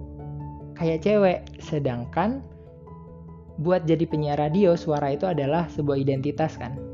kayak 0.74 1.06
cewek. 1.06 1.38
Sedangkan 1.62 2.42
buat 3.58 3.86
jadi 3.86 4.06
penyiar 4.06 4.38
radio 4.38 4.78
suara 4.78 5.10
itu 5.14 5.26
adalah 5.26 5.66
sebuah 5.70 5.98
identitas 5.98 6.54
kan 6.58 6.87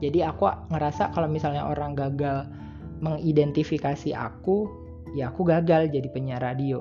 jadi 0.00 0.32
aku 0.32 0.48
ngerasa 0.72 1.12
kalau 1.12 1.28
misalnya 1.28 1.68
orang 1.68 1.92
gagal 1.92 2.48
mengidentifikasi 3.04 4.16
aku, 4.16 4.68
ya 5.12 5.28
aku 5.28 5.44
gagal 5.44 5.92
jadi 5.92 6.08
penyiar 6.08 6.40
radio. 6.40 6.80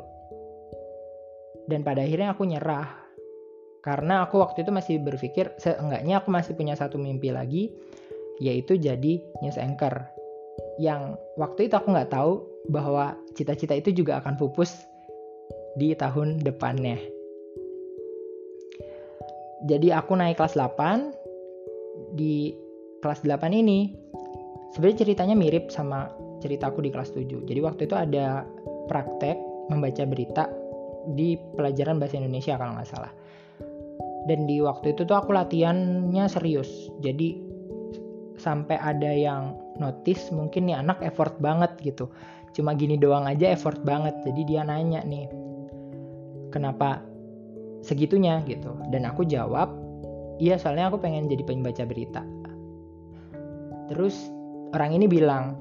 Dan 1.67 1.83
pada 1.83 2.01
akhirnya 2.01 2.33
aku 2.33 2.47
nyerah. 2.47 2.87
Karena 3.79 4.27
aku 4.27 4.43
waktu 4.43 4.67
itu 4.67 4.71
masih 4.75 4.95
berpikir, 4.99 5.55
seenggaknya 5.55 6.19
aku 6.19 6.31
masih 6.31 6.55
punya 6.55 6.75
satu 6.75 6.99
mimpi 6.99 7.31
lagi, 7.31 7.71
yaitu 8.43 8.75
jadi 8.75 9.23
news 9.39 9.59
anchor. 9.59 10.03
Yang 10.79 11.15
waktu 11.39 11.71
itu 11.71 11.75
aku 11.79 11.91
nggak 11.95 12.11
tahu 12.11 12.43
bahwa 12.67 13.15
cita-cita 13.35 13.75
itu 13.75 13.95
juga 13.95 14.19
akan 14.19 14.35
pupus 14.35 14.75
di 15.79 15.95
tahun 15.95 16.43
depannya. 16.43 16.99
Jadi 19.67 19.91
aku 19.91 20.15
naik 20.15 20.39
kelas 20.39 20.55
8 20.55 22.15
di 22.15 22.55
kelas 22.99 23.23
8 23.23 23.51
ini 23.55 23.95
sebenarnya 24.75 25.07
ceritanya 25.07 25.35
mirip 25.35 25.71
sama 25.71 26.11
cerita 26.39 26.71
aku 26.71 26.83
di 26.83 26.91
kelas 26.91 27.11
7. 27.15 27.47
Jadi 27.47 27.59
waktu 27.63 27.81
itu 27.87 27.95
ada 27.95 28.47
praktek 28.87 29.35
membaca 29.71 30.03
berita 30.07 30.47
di 31.15 31.35
pelajaran 31.55 31.97
bahasa 31.97 32.19
Indonesia 32.19 32.59
kalau 32.59 32.75
nggak 32.75 32.89
salah. 32.89 33.11
Dan 34.27 34.45
di 34.45 34.59
waktu 34.59 34.93
itu 34.93 35.07
tuh 35.07 35.15
aku 35.15 35.31
latihannya 35.31 36.27
serius. 36.27 36.91
Jadi 36.99 37.39
sampai 38.39 38.79
ada 38.79 39.11
yang 39.11 39.55
notice 39.79 40.31
mungkin 40.31 40.67
nih 40.67 40.79
anak 40.79 40.99
effort 41.03 41.35
banget 41.39 41.71
gitu. 41.83 42.07
Cuma 42.55 42.75
gini 42.75 42.99
doang 42.99 43.27
aja 43.27 43.51
effort 43.51 43.79
banget. 43.83 44.15
Jadi 44.27 44.41
dia 44.47 44.61
nanya 44.67 45.03
nih, 45.07 45.27
kenapa 46.51 47.03
segitunya 47.79 48.43
gitu. 48.47 48.75
Dan 48.91 49.07
aku 49.07 49.23
jawab, 49.23 49.71
iya 50.39 50.59
soalnya 50.59 50.91
aku 50.91 50.99
pengen 50.99 51.31
jadi 51.31 51.43
pembaca 51.47 51.83
berita 51.87 52.23
Terus 53.89 54.15
orang 54.77 54.93
ini 54.93 55.09
bilang, 55.09 55.57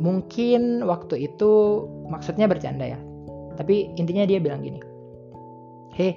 mungkin 0.00 0.82
waktu 0.86 1.28
itu 1.28 1.84
maksudnya 2.08 2.48
bercanda 2.48 2.88
ya. 2.96 3.00
Tapi 3.58 3.92
intinya 3.98 4.24
dia 4.24 4.38
bilang 4.38 4.62
gini, 4.62 4.80
hei 5.92 6.16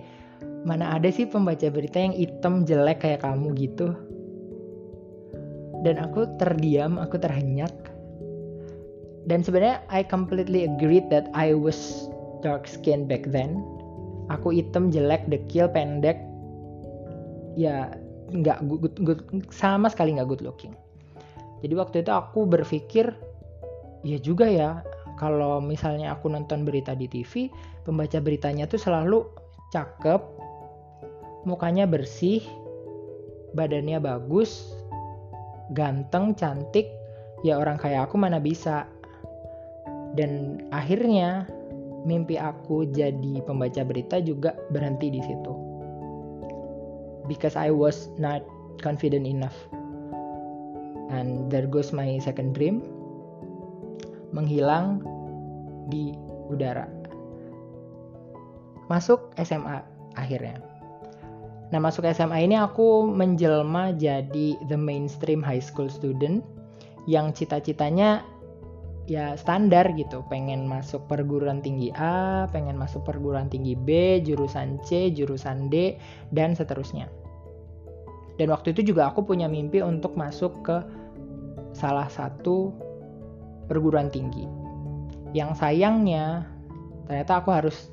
mana 0.62 0.94
ada 0.94 1.10
sih 1.10 1.26
pembaca 1.26 1.74
berita 1.74 1.98
yang 1.98 2.14
hitam 2.14 2.64
jelek 2.64 3.02
kayak 3.02 3.26
kamu 3.26 3.54
gitu. 3.58 3.98
Dan 5.82 5.98
aku 5.98 6.30
terdiam, 6.38 7.02
aku 7.02 7.18
terhenyak. 7.18 7.74
Dan 9.26 9.42
sebenarnya 9.42 9.82
I 9.90 10.06
completely 10.06 10.70
agree 10.70 11.02
that 11.10 11.34
I 11.34 11.58
was 11.58 12.06
dark 12.46 12.70
skin 12.70 13.10
back 13.10 13.26
then. 13.26 13.58
Aku 14.30 14.54
hitam, 14.54 14.94
jelek, 14.94 15.26
dekil, 15.34 15.66
pendek. 15.74 16.22
Ya 17.58 17.98
nggak 18.32 18.64
good, 18.70 18.96
good, 19.02 19.22
sama 19.50 19.90
sekali 19.90 20.14
nggak 20.16 20.30
good 20.30 20.46
looking. 20.46 20.78
Jadi 21.62 21.74
waktu 21.78 21.96
itu 22.02 22.12
aku 22.12 22.50
berpikir, 22.50 23.14
ya 24.02 24.18
juga 24.18 24.50
ya, 24.50 24.82
kalau 25.22 25.62
misalnya 25.62 26.18
aku 26.18 26.30
nonton 26.34 26.66
berita 26.66 26.98
di 26.98 27.06
TV, 27.06 27.54
pembaca 27.86 28.18
beritanya 28.18 28.66
tuh 28.66 28.82
selalu 28.82 29.22
cakep, 29.70 30.22
mukanya 31.46 31.86
bersih, 31.86 32.42
badannya 33.54 34.02
bagus, 34.02 34.74
ganteng, 35.78 36.34
cantik, 36.34 36.90
ya 37.46 37.62
orang 37.62 37.78
kayak 37.78 38.10
aku 38.10 38.18
mana 38.18 38.42
bisa. 38.42 38.90
Dan 40.18 40.66
akhirnya 40.76 41.48
mimpi 42.04 42.36
aku 42.36 42.90
jadi 42.90 43.46
pembaca 43.46 43.86
berita 43.86 44.18
juga 44.20 44.58
berhenti 44.74 45.14
di 45.14 45.22
situ. 45.22 45.54
Because 47.30 47.54
I 47.54 47.70
was 47.70 48.10
not 48.18 48.42
confident 48.82 49.30
enough. 49.30 49.56
And 51.12 51.52
there 51.52 51.68
goes 51.68 51.92
my 51.92 52.18
second 52.24 52.56
dream. 52.56 52.82
Menghilang 54.32 55.04
di 55.92 56.16
udara. 56.48 56.88
Masuk 58.88 59.36
SMA 59.40 59.84
akhirnya. 60.16 60.60
Nah, 61.72 61.80
masuk 61.80 62.04
SMA 62.12 62.48
ini 62.48 62.60
aku 62.60 63.08
menjelma 63.08 63.96
jadi 63.96 64.60
the 64.68 64.76
mainstream 64.76 65.40
high 65.40 65.64
school 65.64 65.88
student 65.88 66.44
yang 67.08 67.32
cita-citanya 67.32 68.24
ya 69.10 69.34
standar 69.34 69.90
gitu 69.98 70.22
pengen 70.30 70.70
masuk 70.70 71.04
perguruan 71.10 71.60
tinggi 71.60 71.90
A 71.98 72.46
pengen 72.54 72.78
masuk 72.78 73.02
perguruan 73.02 73.50
tinggi 73.50 73.74
B 73.74 74.22
jurusan 74.22 74.78
C 74.86 75.10
jurusan 75.10 75.74
D 75.74 75.98
dan 76.30 76.54
seterusnya 76.54 77.10
dan 78.38 78.48
waktu 78.54 78.78
itu 78.78 78.94
juga 78.94 79.10
aku 79.10 79.26
punya 79.26 79.50
mimpi 79.50 79.82
untuk 79.82 80.14
masuk 80.14 80.54
ke 80.62 80.78
salah 81.72 82.08
satu 82.12 82.72
perguruan 83.68 84.12
tinggi 84.12 84.48
yang 85.32 85.56
sayangnya 85.56 86.44
ternyata 87.08 87.40
aku 87.40 87.50
harus 87.56 87.92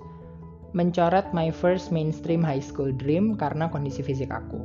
mencoret 0.76 1.30
my 1.32 1.49
first 1.49 1.88
mainstream 1.94 2.44
high 2.44 2.62
school 2.62 2.90
dream 2.92 3.38
karena 3.38 3.70
kondisi 3.70 4.02
fisik 4.04 4.28
aku 4.28 4.62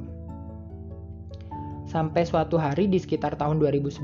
sampai 1.87 2.25
suatu 2.25 2.57
hari 2.57 2.89
di 2.89 2.97
sekitar 2.97 3.37
tahun 3.37 3.61
2011 3.61 4.01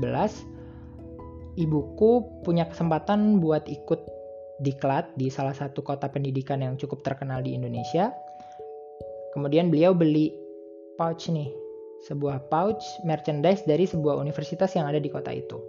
ibuku 1.58 2.24
punya 2.46 2.70
kesempatan 2.70 3.42
buat 3.42 3.66
ikut 3.66 4.00
diklat 4.60 5.16
di 5.16 5.32
salah 5.32 5.56
satu 5.56 5.80
kota 5.80 6.06
pendidikan 6.12 6.60
yang 6.60 6.76
cukup 6.76 7.00
terkenal 7.00 7.40
di 7.40 7.56
Indonesia. 7.56 8.12
Kemudian 9.32 9.72
beliau 9.72 9.96
beli 9.96 10.36
pouch 11.00 11.32
nih, 11.32 11.48
sebuah 12.08 12.48
pouch 12.48 12.80
merchandise 13.04 13.64
dari 13.68 13.84
sebuah 13.84 14.16
universitas 14.16 14.72
yang 14.72 14.88
ada 14.88 14.96
di 14.96 15.12
kota 15.12 15.32
itu. 15.32 15.60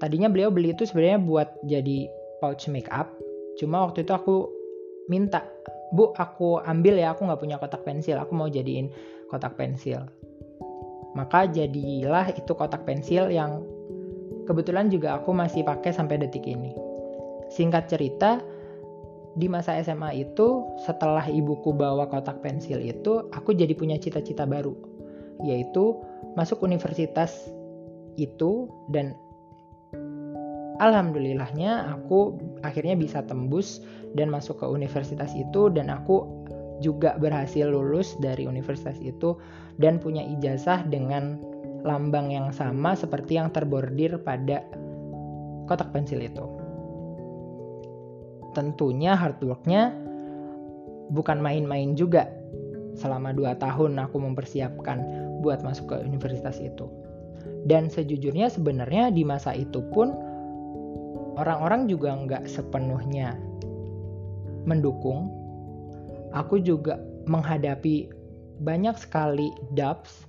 Tadinya 0.00 0.26
beliau 0.32 0.50
beli 0.50 0.72
itu 0.74 0.88
sebenarnya 0.88 1.20
buat 1.22 1.48
jadi 1.68 2.08
pouch 2.42 2.66
make 2.72 2.90
up, 2.90 3.12
cuma 3.60 3.86
waktu 3.86 4.02
itu 4.02 4.10
aku 4.10 4.50
minta, 5.06 5.46
Bu, 5.94 6.10
aku 6.16 6.58
ambil 6.64 6.98
ya, 6.98 7.14
aku 7.14 7.28
nggak 7.28 7.38
punya 7.38 7.56
kotak 7.60 7.84
pensil, 7.86 8.18
aku 8.18 8.32
mau 8.34 8.48
jadiin 8.50 8.90
kotak 9.30 9.54
pensil. 9.54 10.02
Maka 11.12 11.46
jadilah 11.46 12.32
itu 12.32 12.50
kotak 12.56 12.88
pensil 12.88 13.28
yang 13.28 13.62
kebetulan 14.48 14.88
juga 14.88 15.20
aku 15.20 15.30
masih 15.36 15.62
pakai 15.62 15.92
sampai 15.94 16.18
detik 16.18 16.48
ini. 16.48 16.72
Singkat 17.52 17.84
cerita, 17.92 18.40
di 19.32 19.48
masa 19.48 19.80
SMA 19.80 20.28
itu 20.28 20.64
setelah 20.84 21.24
ibuku 21.28 21.72
bawa 21.72 22.08
kotak 22.08 22.44
pensil 22.44 22.80
itu, 22.80 23.28
aku 23.32 23.56
jadi 23.56 23.72
punya 23.76 23.96
cita-cita 23.96 24.44
baru, 24.44 24.72
yaitu 25.42 25.98
masuk 26.38 26.62
universitas 26.62 27.50
itu 28.16 28.70
dan 28.92 29.16
alhamdulillahnya 30.82 31.94
aku 31.94 32.36
akhirnya 32.66 32.98
bisa 32.98 33.22
tembus 33.22 33.82
dan 34.18 34.28
masuk 34.28 34.60
ke 34.60 34.66
universitas 34.66 35.32
itu 35.32 35.70
dan 35.70 35.88
aku 35.88 36.26
juga 36.82 37.14
berhasil 37.16 37.70
lulus 37.70 38.18
dari 38.18 38.44
universitas 38.44 38.98
itu 38.98 39.38
dan 39.78 40.02
punya 40.02 40.26
ijazah 40.26 40.82
dengan 40.90 41.38
lambang 41.86 42.30
yang 42.34 42.50
sama 42.50 42.98
seperti 42.98 43.38
yang 43.38 43.50
terbordir 43.54 44.18
pada 44.22 44.66
kotak 45.70 45.94
pensil 45.94 46.18
itu. 46.18 46.44
Tentunya 48.52 49.16
hard 49.16 49.40
worknya 49.40 49.94
bukan 51.14 51.38
main-main 51.40 51.94
juga. 51.94 52.28
Selama 52.92 53.32
2 53.32 53.56
tahun 53.56 53.98
aku 53.98 54.16
mempersiapkan 54.20 54.98
buat 55.40 55.64
masuk 55.64 55.92
ke 55.92 55.96
universitas 56.04 56.60
itu. 56.60 56.88
Dan 57.66 57.88
sejujurnya 57.88 58.50
sebenarnya 58.50 59.14
di 59.14 59.22
masa 59.22 59.54
itu 59.54 59.80
pun 59.94 60.12
orang-orang 61.38 61.88
juga 61.88 62.12
nggak 62.12 62.44
sepenuhnya 62.50 63.38
mendukung 64.62 65.42
aku 66.32 66.58
juga 66.58 66.98
menghadapi 67.28 68.10
banyak 68.64 68.96
sekali 68.98 69.52
doubts, 69.76 70.26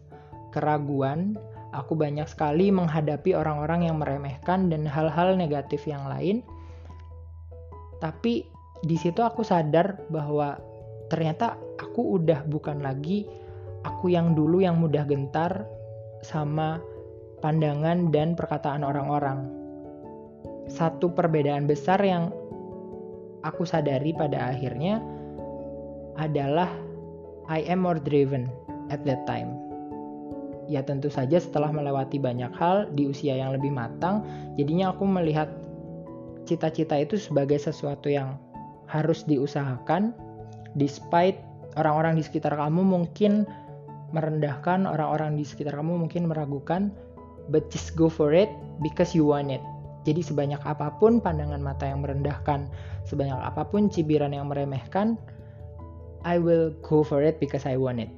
keraguan. 0.54 1.40
Aku 1.74 1.98
banyak 1.98 2.30
sekali 2.30 2.70
menghadapi 2.70 3.34
orang-orang 3.34 3.90
yang 3.90 3.98
meremehkan 3.98 4.70
dan 4.70 4.86
hal-hal 4.86 5.34
negatif 5.34 5.90
yang 5.90 6.06
lain. 6.06 6.46
Tapi 7.98 8.46
di 8.86 8.94
situ 8.94 9.26
aku 9.26 9.42
sadar 9.42 9.98
bahwa 10.14 10.62
ternyata 11.14 11.62
aku 11.78 12.18
udah 12.18 12.42
bukan 12.50 12.82
lagi 12.82 13.30
aku 13.86 14.10
yang 14.10 14.34
dulu 14.34 14.66
yang 14.66 14.82
mudah 14.82 15.06
gentar 15.06 15.70
sama 16.26 16.82
pandangan 17.38 18.10
dan 18.10 18.34
perkataan 18.34 18.82
orang-orang. 18.82 19.46
Satu 20.66 21.14
perbedaan 21.14 21.70
besar 21.70 22.02
yang 22.02 22.34
aku 23.46 23.62
sadari 23.62 24.18
pada 24.18 24.50
akhirnya 24.50 24.98
adalah 26.18 26.74
I 27.46 27.62
am 27.70 27.86
more 27.86 28.02
driven 28.02 28.50
at 28.90 29.06
that 29.06 29.30
time. 29.30 29.54
Ya 30.66 30.82
tentu 30.82 31.14
saja 31.14 31.38
setelah 31.38 31.70
melewati 31.70 32.18
banyak 32.18 32.56
hal 32.58 32.90
di 32.98 33.06
usia 33.06 33.38
yang 33.38 33.54
lebih 33.54 33.70
matang, 33.70 34.26
jadinya 34.58 34.96
aku 34.96 35.06
melihat 35.06 35.52
cita-cita 36.50 36.98
itu 36.98 37.22
sebagai 37.22 37.60
sesuatu 37.60 38.08
yang 38.08 38.40
harus 38.88 39.28
diusahakan 39.28 40.33
despite 40.78 41.38
orang-orang 41.78 42.18
di 42.18 42.24
sekitar 42.26 42.54
kamu 42.54 42.82
mungkin 42.86 43.46
merendahkan, 44.14 44.86
orang-orang 44.86 45.38
di 45.38 45.46
sekitar 45.46 45.74
kamu 45.74 46.06
mungkin 46.06 46.30
meragukan, 46.30 46.94
but 47.50 47.68
just 47.74 47.98
go 47.98 48.08
for 48.08 48.32
it 48.32 48.50
because 48.86 49.18
you 49.18 49.26
want 49.26 49.50
it. 49.50 49.62
Jadi 50.04 50.20
sebanyak 50.20 50.60
apa 50.68 50.94
pun 51.00 51.24
pandangan 51.24 51.64
mata 51.64 51.88
yang 51.88 52.04
merendahkan, 52.04 52.68
sebanyak 53.08 53.40
apa 53.40 53.64
pun 53.64 53.88
cibiran 53.88 54.36
yang 54.36 54.52
meremehkan, 54.52 55.16
I 56.28 56.40
will 56.40 56.76
go 56.84 57.04
for 57.04 57.24
it 57.24 57.40
because 57.40 57.64
I 57.64 57.80
want 57.80 58.04
it. 58.04 58.12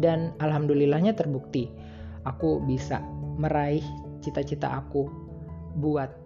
Dan 0.00 0.34
alhamdulillahnya 0.42 1.14
terbukti, 1.14 1.70
aku 2.26 2.64
bisa 2.64 3.04
meraih 3.38 3.84
cita-cita 4.24 4.80
aku 4.80 5.06
buat 5.78 6.23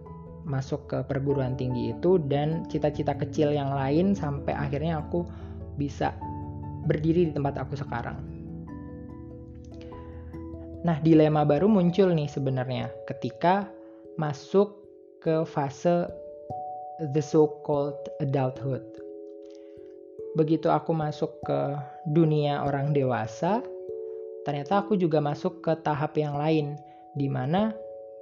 masuk 0.49 0.89
ke 0.89 0.97
perguruan 1.05 1.53
tinggi 1.53 1.93
itu 1.93 2.17
dan 2.25 2.65
cita-cita 2.65 3.13
kecil 3.13 3.53
yang 3.53 3.69
lain 3.69 4.17
sampai 4.17 4.57
akhirnya 4.57 4.99
aku 4.99 5.23
bisa 5.77 6.17
berdiri 6.89 7.29
di 7.29 7.31
tempat 7.37 7.61
aku 7.61 7.77
sekarang. 7.77 8.17
Nah, 10.81 10.97
dilema 11.05 11.45
baru 11.45 11.69
muncul 11.69 12.09
nih 12.15 12.31
sebenarnya 12.31 12.89
ketika 13.05 13.69
masuk 14.17 14.73
ke 15.21 15.45
fase 15.45 16.09
the 17.13 17.21
so-called 17.21 17.99
adulthood 18.23 18.83
begitu 20.37 20.69
aku 20.69 20.93
masuk 20.93 21.41
ke 21.41 21.59
dunia 22.05 22.61
orang 22.61 22.93
dewasa, 22.93 23.59
ternyata 24.45 24.85
aku 24.85 24.95
juga 24.95 25.19
masuk 25.19 25.59
ke 25.59 25.73
tahap 25.81 26.13
yang 26.15 26.37
lain, 26.37 26.77
di 27.17 27.25
mana 27.27 27.73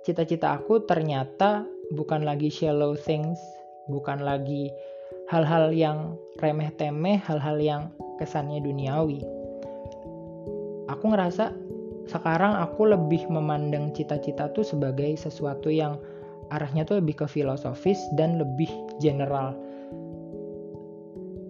cita-cita 0.08 0.56
aku 0.56 0.88
ternyata 0.88 1.68
bukan 1.94 2.28
lagi 2.28 2.52
shallow 2.52 2.98
things, 2.98 3.40
bukan 3.88 4.24
lagi 4.24 4.74
hal-hal 5.32 5.72
yang 5.72 6.20
remeh-temeh, 6.42 7.22
hal-hal 7.24 7.58
yang 7.62 7.82
kesannya 8.18 8.60
duniawi. 8.64 9.24
Aku 10.92 11.12
ngerasa 11.12 11.54
sekarang 12.08 12.56
aku 12.56 12.88
lebih 12.88 13.28
memandang 13.28 13.92
cita-cita 13.92 14.48
tuh 14.56 14.64
sebagai 14.64 15.16
sesuatu 15.20 15.68
yang 15.68 16.00
arahnya 16.56 16.88
tuh 16.88 17.04
lebih 17.04 17.24
ke 17.24 17.28
filosofis 17.28 18.00
dan 18.16 18.40
lebih 18.40 18.72
general 19.04 19.52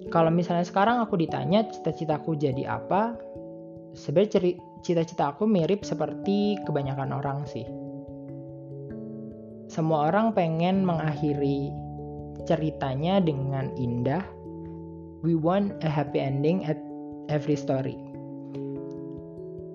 kalau 0.07 0.31
misalnya 0.31 0.63
sekarang 0.63 1.03
aku 1.03 1.19
ditanya 1.19 1.67
cita-citaku 1.67 2.39
jadi 2.39 2.79
apa, 2.79 3.19
sebenarnya 3.91 4.55
cita-cita 4.79 5.35
aku 5.35 5.43
mirip 5.43 5.83
seperti 5.83 6.55
kebanyakan 6.63 7.11
orang 7.11 7.43
sih. 7.43 7.67
Semua 9.77 10.09
orang 10.09 10.33
pengen 10.33 10.81
mengakhiri 10.81 11.69
ceritanya 12.49 13.21
dengan 13.21 13.69
indah. 13.77 14.25
We 15.21 15.37
want 15.37 15.77
a 15.85 15.89
happy 15.93 16.17
ending 16.17 16.65
at 16.65 16.81
every 17.29 17.53
story. 17.53 17.93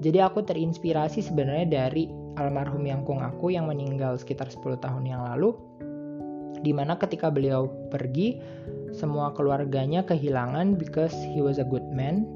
Jadi 0.03 0.19
aku 0.19 0.43
terinspirasi 0.43 1.23
sebenarnya 1.23 1.87
dari 1.87 2.11
almarhum 2.35 2.83
Yangkung 2.83 3.23
aku 3.23 3.55
yang 3.55 3.71
meninggal 3.71 4.19
sekitar 4.19 4.51
10 4.51 4.83
tahun 4.83 5.07
yang 5.07 5.23
lalu. 5.23 5.55
Di 6.67 6.75
mana 6.75 6.99
ketika 6.99 7.31
beliau 7.31 7.71
pergi, 7.95 8.43
semua 8.91 9.31
keluarganya 9.39 10.03
kehilangan 10.03 10.83
because 10.83 11.15
he 11.31 11.39
was 11.39 11.63
a 11.63 11.67
good 11.71 11.87
man. 11.95 12.27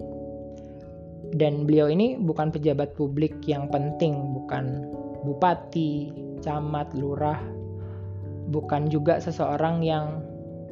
dan 1.34 1.66
beliau 1.66 1.90
ini 1.90 2.14
bukan 2.22 2.54
pejabat 2.54 2.94
publik 2.94 3.34
yang 3.50 3.66
penting, 3.66 4.14
bukan 4.30 4.86
bupati, 5.26 6.14
camat, 6.38 6.86
lurah, 6.94 7.42
bukan 8.50 8.88
juga 8.90 9.18
seseorang 9.18 9.82
yang 9.82 10.22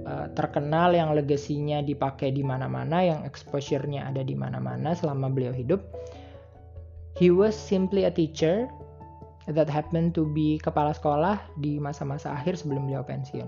uh, 0.06 0.30
terkenal 0.32 0.94
yang 0.94 1.12
legasinya 1.12 1.82
dipakai 1.82 2.30
di 2.30 2.42
mana-mana, 2.46 3.02
yang 3.02 3.20
exposure-nya 3.26 4.08
ada 4.10 4.22
di 4.22 4.34
mana-mana 4.38 4.94
selama 4.94 5.30
beliau 5.30 5.52
hidup. 5.52 5.82
He 7.14 7.30
was 7.30 7.54
simply 7.54 8.06
a 8.06 8.12
teacher 8.12 8.66
that 9.46 9.70
happened 9.70 10.16
to 10.18 10.26
be 10.34 10.58
kepala 10.58 10.96
sekolah 10.96 11.38
di 11.62 11.78
masa-masa 11.78 12.34
akhir 12.34 12.58
sebelum 12.58 12.90
beliau 12.90 13.06
pensiun. 13.06 13.46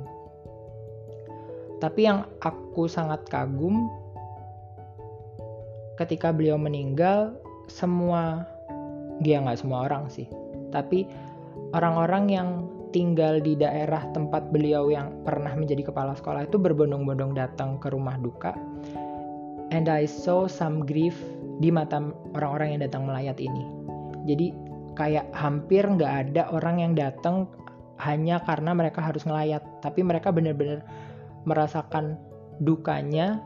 Tapi 1.83 2.01
yang 2.09 2.25
aku 2.41 2.89
sangat 2.89 3.27
kagum 3.29 3.91
ketika 5.97 6.31
beliau 6.31 6.61
meninggal 6.61 7.37
semua 7.67 8.45
dia 9.25 9.41
nggak 9.41 9.61
semua 9.65 9.89
orang 9.89 10.13
sih 10.13 10.29
tapi 10.71 11.09
orang-orang 11.73 12.25
yang 12.29 12.49
tinggal 12.91 13.43
di 13.43 13.59
daerah 13.59 14.05
tempat 14.13 14.51
beliau 14.51 14.91
yang 14.91 15.11
pernah 15.27 15.55
menjadi 15.55 15.91
kepala 15.91 16.15
sekolah 16.15 16.47
itu 16.47 16.59
berbondong-bondong 16.59 17.35
datang 17.35 17.79
ke 17.83 17.91
rumah 17.91 18.19
duka. 18.21 18.55
And 19.75 19.91
I 19.91 20.07
saw 20.07 20.47
some 20.47 20.87
grief 20.87 21.19
di 21.59 21.75
mata 21.75 21.99
orang-orang 22.37 22.77
yang 22.77 22.83
datang 22.87 23.09
melayat 23.09 23.39
ini. 23.43 23.65
Jadi 24.27 24.55
kayak 24.95 25.31
hampir 25.35 25.85
nggak 25.85 26.13
ada 26.31 26.43
orang 26.55 26.83
yang 26.83 26.93
datang 26.95 27.51
hanya 27.99 28.41
karena 28.45 28.77
mereka 28.77 29.03
harus 29.03 29.27
ngelayat. 29.27 29.63
Tapi 29.83 30.07
mereka 30.07 30.31
benar-benar 30.31 30.87
merasakan 31.49 32.19
dukanya. 32.63 33.43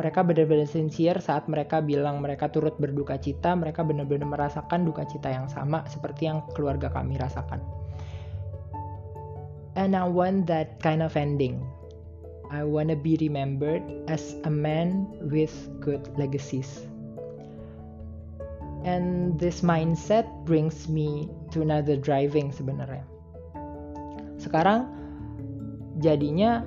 Mereka 0.00 0.24
benar-benar 0.24 0.64
sincere 0.64 1.20
saat 1.20 1.44
mereka 1.44 1.84
bilang 1.84 2.24
mereka 2.24 2.48
turut 2.48 2.72
berduka 2.80 3.20
cita, 3.20 3.52
mereka 3.52 3.84
benar-benar 3.84 4.24
merasakan 4.24 4.88
duka 4.88 5.04
cita 5.04 5.28
yang 5.28 5.44
sama 5.52 5.84
seperti 5.84 6.24
yang 6.24 6.40
keluarga 6.56 6.88
kami 6.88 7.20
rasakan. 7.20 7.79
And 9.78 9.94
I 9.94 10.06
want 10.06 10.46
that 10.50 10.82
kind 10.82 11.02
of 11.02 11.14
ending. 11.16 11.62
I 12.50 12.66
want 12.66 12.90
to 12.90 12.98
be 12.98 13.14
remembered 13.22 13.82
as 14.10 14.34
a 14.42 14.50
man 14.50 15.06
with 15.30 15.54
good 15.78 16.02
legacies. 16.18 16.82
And 18.82 19.38
this 19.38 19.60
mindset 19.60 20.26
brings 20.42 20.88
me 20.88 21.30
to 21.54 21.62
another 21.62 21.94
driving 21.94 22.50
sebenarnya. 22.50 23.06
Sekarang 24.40 24.88
jadinya 26.00 26.64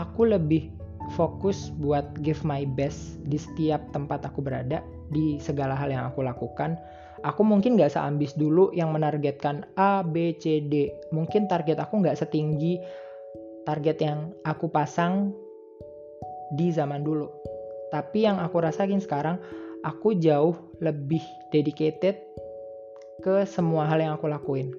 aku 0.00 0.30
lebih 0.30 0.72
fokus 1.12 1.68
buat 1.76 2.16
give 2.24 2.40
my 2.46 2.64
best 2.64 3.20
di 3.28 3.36
setiap 3.36 3.84
tempat 3.92 4.24
aku 4.24 4.40
berada 4.40 4.80
di 5.12 5.36
segala 5.36 5.76
hal 5.76 5.92
yang 5.92 6.08
aku 6.08 6.24
lakukan 6.24 6.80
aku 7.24 7.40
mungkin 7.40 7.80
gak 7.80 7.96
seambis 7.96 8.36
dulu 8.36 8.68
yang 8.76 8.92
menargetkan 8.92 9.64
A, 9.80 10.04
B, 10.04 10.36
C, 10.36 10.60
D 10.60 10.92
mungkin 11.10 11.48
target 11.48 11.80
aku 11.80 12.04
gak 12.04 12.20
setinggi 12.20 12.78
target 13.64 13.96
yang 14.04 14.36
aku 14.44 14.68
pasang 14.68 15.32
di 16.52 16.68
zaman 16.68 17.00
dulu 17.00 17.26
tapi 17.88 18.28
yang 18.28 18.36
aku 18.38 18.60
rasain 18.60 19.00
sekarang 19.00 19.40
aku 19.82 20.14
jauh 20.20 20.54
lebih 20.84 21.24
dedicated 21.48 22.20
ke 23.24 23.48
semua 23.48 23.88
hal 23.88 24.04
yang 24.04 24.12
aku 24.14 24.28
lakuin 24.28 24.76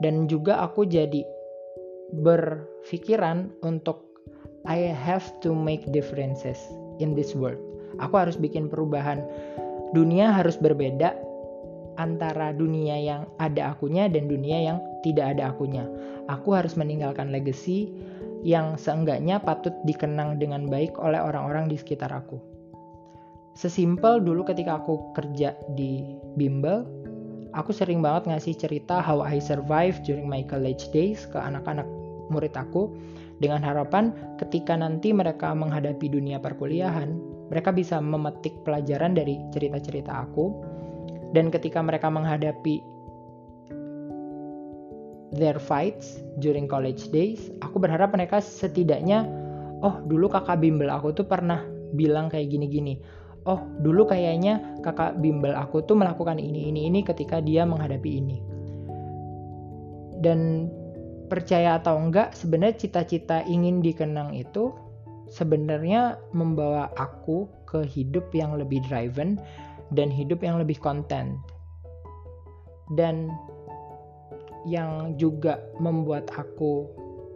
dan 0.00 0.24
juga 0.24 0.64
aku 0.64 0.88
jadi 0.88 1.20
berpikiran 2.24 3.52
untuk 3.60 4.08
I 4.64 4.92
have 4.92 5.24
to 5.44 5.52
make 5.52 5.84
differences 5.92 6.60
in 7.00 7.16
this 7.16 7.32
world. 7.32 7.60
Aku 8.04 8.20
harus 8.20 8.36
bikin 8.36 8.68
perubahan. 8.68 9.24
Dunia 9.96 10.32
harus 10.36 10.60
berbeda 10.60 11.16
antara 11.98 12.54
dunia 12.54 12.94
yang 12.94 13.26
ada 13.42 13.74
akunya 13.74 14.06
dan 14.06 14.30
dunia 14.30 14.72
yang 14.72 14.78
tidak 15.02 15.36
ada 15.36 15.50
akunya. 15.50 15.84
Aku 16.30 16.54
harus 16.54 16.78
meninggalkan 16.78 17.34
legacy 17.34 17.90
yang 18.46 18.78
seenggaknya 18.78 19.42
patut 19.42 19.74
dikenang 19.82 20.38
dengan 20.38 20.70
baik 20.70 20.94
oleh 21.02 21.18
orang-orang 21.18 21.66
di 21.66 21.76
sekitar 21.76 22.14
aku. 22.14 22.38
Sesimpel 23.58 24.22
dulu 24.22 24.46
ketika 24.46 24.78
aku 24.78 25.10
kerja 25.18 25.58
di 25.74 26.14
bimbel, 26.38 26.86
aku 27.58 27.74
sering 27.74 27.98
banget 27.98 28.30
ngasih 28.30 28.54
cerita 28.54 29.02
how 29.02 29.18
I 29.18 29.42
survive 29.42 29.98
during 30.06 30.30
my 30.30 30.46
college 30.46 30.86
days 30.94 31.26
ke 31.26 31.34
anak-anak 31.34 31.88
murid 32.30 32.54
aku 32.54 32.94
dengan 33.42 33.58
harapan 33.64 34.14
ketika 34.38 34.78
nanti 34.78 35.10
mereka 35.10 35.50
menghadapi 35.50 36.06
dunia 36.06 36.38
perkuliahan, 36.38 37.18
mereka 37.48 37.72
bisa 37.72 38.00
memetik 38.00 38.52
pelajaran 38.64 39.16
dari 39.16 39.40
cerita-cerita 39.52 40.28
aku. 40.28 40.76
Dan 41.32 41.52
ketika 41.52 41.84
mereka 41.84 42.08
menghadapi 42.08 42.80
their 45.36 45.60
fights 45.60 46.24
during 46.40 46.64
college 46.64 47.12
days, 47.12 47.52
aku 47.60 47.76
berharap 47.76 48.16
mereka 48.16 48.40
setidaknya, 48.40 49.28
oh 49.84 50.00
dulu 50.08 50.32
kakak 50.32 50.60
bimbel 50.60 50.88
aku 50.88 51.12
tuh 51.12 51.28
pernah 51.28 51.64
bilang 51.92 52.32
kayak 52.32 52.48
gini-gini. 52.48 53.00
Oh 53.48 53.64
dulu 53.80 54.08
kayaknya 54.08 54.80
kakak 54.84 55.20
bimbel 55.20 55.56
aku 55.56 55.84
tuh 55.84 55.96
melakukan 55.96 56.36
ini 56.36 56.68
ini 56.68 56.88
ini 56.88 57.00
ketika 57.04 57.40
dia 57.40 57.64
menghadapi 57.64 58.10
ini. 58.12 58.38
Dan 60.18 60.68
percaya 61.28 61.76
atau 61.76 62.00
enggak 62.00 62.32
sebenarnya 62.32 62.88
cita-cita 62.88 63.44
ingin 63.44 63.84
dikenang 63.84 64.32
itu 64.32 64.72
sebenarnya 65.28 66.16
membawa 66.32 66.92
aku 66.96 67.48
ke 67.68 67.84
hidup 67.84 68.32
yang 68.32 68.56
lebih 68.56 68.80
driven 68.88 69.36
dan 69.92 70.08
hidup 70.08 70.40
yang 70.44 70.60
lebih 70.60 70.76
konten. 70.80 71.40
Dan 72.96 73.28
yang 74.64 75.14
juga 75.20 75.60
membuat 75.80 76.32
aku 76.34 76.88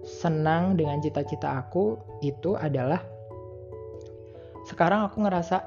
senang 0.02 0.74
dengan 0.74 0.98
cita-cita 0.98 1.62
aku 1.62 1.94
itu 2.24 2.58
adalah 2.58 2.98
sekarang 4.66 5.06
aku 5.06 5.22
ngerasa 5.22 5.62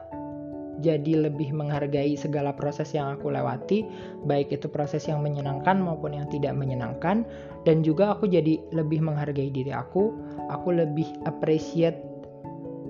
jadi 0.84 1.30
lebih 1.32 1.56
menghargai 1.56 2.20
segala 2.20 2.52
proses 2.52 2.92
yang 2.92 3.16
aku 3.16 3.32
lewati, 3.32 3.88
baik 4.28 4.52
itu 4.52 4.68
proses 4.68 5.08
yang 5.08 5.24
menyenangkan 5.24 5.80
maupun 5.80 6.16
yang 6.20 6.28
tidak 6.28 6.52
menyenangkan, 6.52 7.24
dan 7.64 7.80
juga 7.80 8.12
aku 8.12 8.28
jadi 8.28 8.60
lebih 8.76 9.00
menghargai 9.00 9.52
diri 9.52 9.72
aku, 9.72 10.12
aku 10.52 10.76
lebih 10.76 11.08
appreciate 11.24 11.96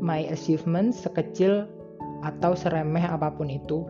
my 0.02 0.28
achievements 0.32 1.04
sekecil 1.04 1.68
atau 2.26 2.58
seremeh 2.58 3.06
apa 3.06 3.32
pun 3.32 3.52
itu, 3.52 3.86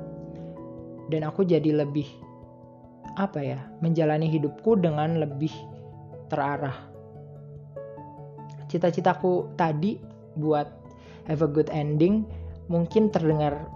dan 1.10 1.26
aku 1.26 1.46
jadi 1.46 1.86
lebih 1.86 2.08
apa 3.16 3.40
ya, 3.40 3.60
menjalani 3.80 4.28
hidupku 4.28 4.76
dengan 4.76 5.22
lebih 5.22 5.52
terarah. 6.28 6.76
Cita-citaku 8.68 9.56
tadi 9.56 10.02
buat 10.36 10.68
have 11.30 11.46
a 11.46 11.50
good 11.50 11.72
ending 11.72 12.28
mungkin 12.68 13.08
terdengar 13.14 13.70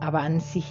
apaan 0.00 0.40
sih? 0.40 0.64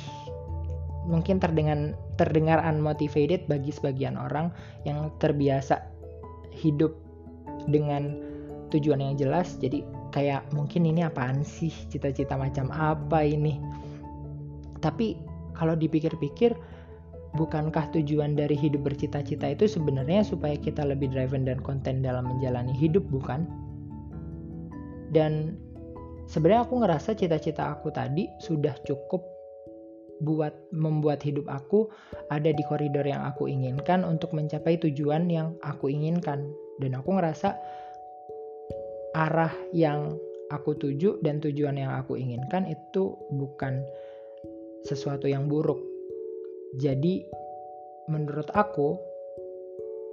Mungkin 1.05 1.37
terdengar 1.37 1.93
terdengar 2.17 2.63
unmotivated 2.65 3.45
bagi 3.45 3.69
sebagian 3.69 4.17
orang 4.17 4.49
yang 4.87 5.13
terbiasa 5.21 5.83
hidup 6.55 6.95
dengan 7.69 8.17
tujuan 8.73 9.03
yang 9.03 9.13
jelas. 9.19 9.59
Jadi 9.61 9.85
kayak 10.15 10.47
mungkin 10.55 10.87
ini 10.87 11.03
apaan 11.03 11.43
sih? 11.43 11.75
Cita-cita 11.91 12.39
macam 12.39 12.71
apa 12.71 13.27
ini? 13.27 13.59
Tapi 14.79 15.19
kalau 15.51 15.75
dipikir-pikir 15.75 16.55
bukankah 17.35 17.91
tujuan 17.91 18.39
dari 18.39 18.55
hidup 18.55 18.87
bercita-cita 18.87 19.51
itu 19.51 19.67
sebenarnya 19.67 20.23
supaya 20.23 20.55
kita 20.55 20.87
lebih 20.87 21.11
driven 21.11 21.43
dan 21.43 21.59
konten 21.59 21.99
dalam 21.99 22.31
menjalani 22.31 22.71
hidup 22.71 23.03
bukan? 23.11 23.43
Dan 25.11 25.59
sebenarnya 26.31 26.63
aku 26.63 26.79
ngerasa 26.79 27.19
cita-cita 27.19 27.75
aku 27.75 27.91
tadi 27.91 28.31
sudah 28.39 28.73
cukup 28.87 29.35
buat 30.23 30.55
membuat 30.71 31.19
hidup 31.27 31.43
aku 31.51 31.91
ada 32.31 32.47
di 32.47 32.63
koridor 32.71 33.03
yang 33.03 33.27
aku 33.27 33.51
inginkan 33.51 34.07
untuk 34.07 34.31
mencapai 34.31 34.79
tujuan 34.79 35.27
yang 35.27 35.59
aku 35.59 35.91
inginkan. 35.91 36.55
Dan 36.79 36.95
aku 36.95 37.19
ngerasa 37.19 37.55
arah 39.15 39.55
yang 39.71 40.19
aku 40.51 40.75
tuju 40.75 41.23
dan 41.23 41.39
tujuan 41.39 41.79
yang 41.79 41.95
aku 41.95 42.19
inginkan 42.19 42.67
itu 42.67 43.15
bukan 43.31 43.79
sesuatu 44.83 45.31
yang 45.31 45.47
buruk 45.47 45.79
jadi 46.75 47.23
menurut 48.11 48.51
aku 48.51 48.99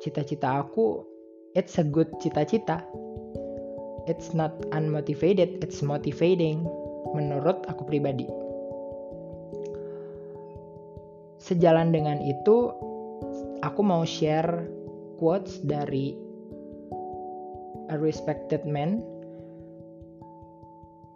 cita-cita 0.00 0.62
aku 0.62 1.02
it's 1.58 1.76
a 1.76 1.84
good 1.84 2.08
cita-cita 2.22 2.86
it's 4.06 4.34
not 4.34 4.50
unmotivated, 4.74 5.62
it's 5.62 5.82
motivating 5.82 6.66
menurut 7.14 7.62
aku 7.70 7.86
pribadi. 7.86 8.26
Sejalan 11.42 11.90
dengan 11.90 12.22
itu, 12.22 12.70
aku 13.62 13.80
mau 13.82 14.06
share 14.06 14.66
quotes 15.18 15.62
dari 15.62 16.14
a 17.92 18.00
respected 18.00 18.64
man 18.64 19.04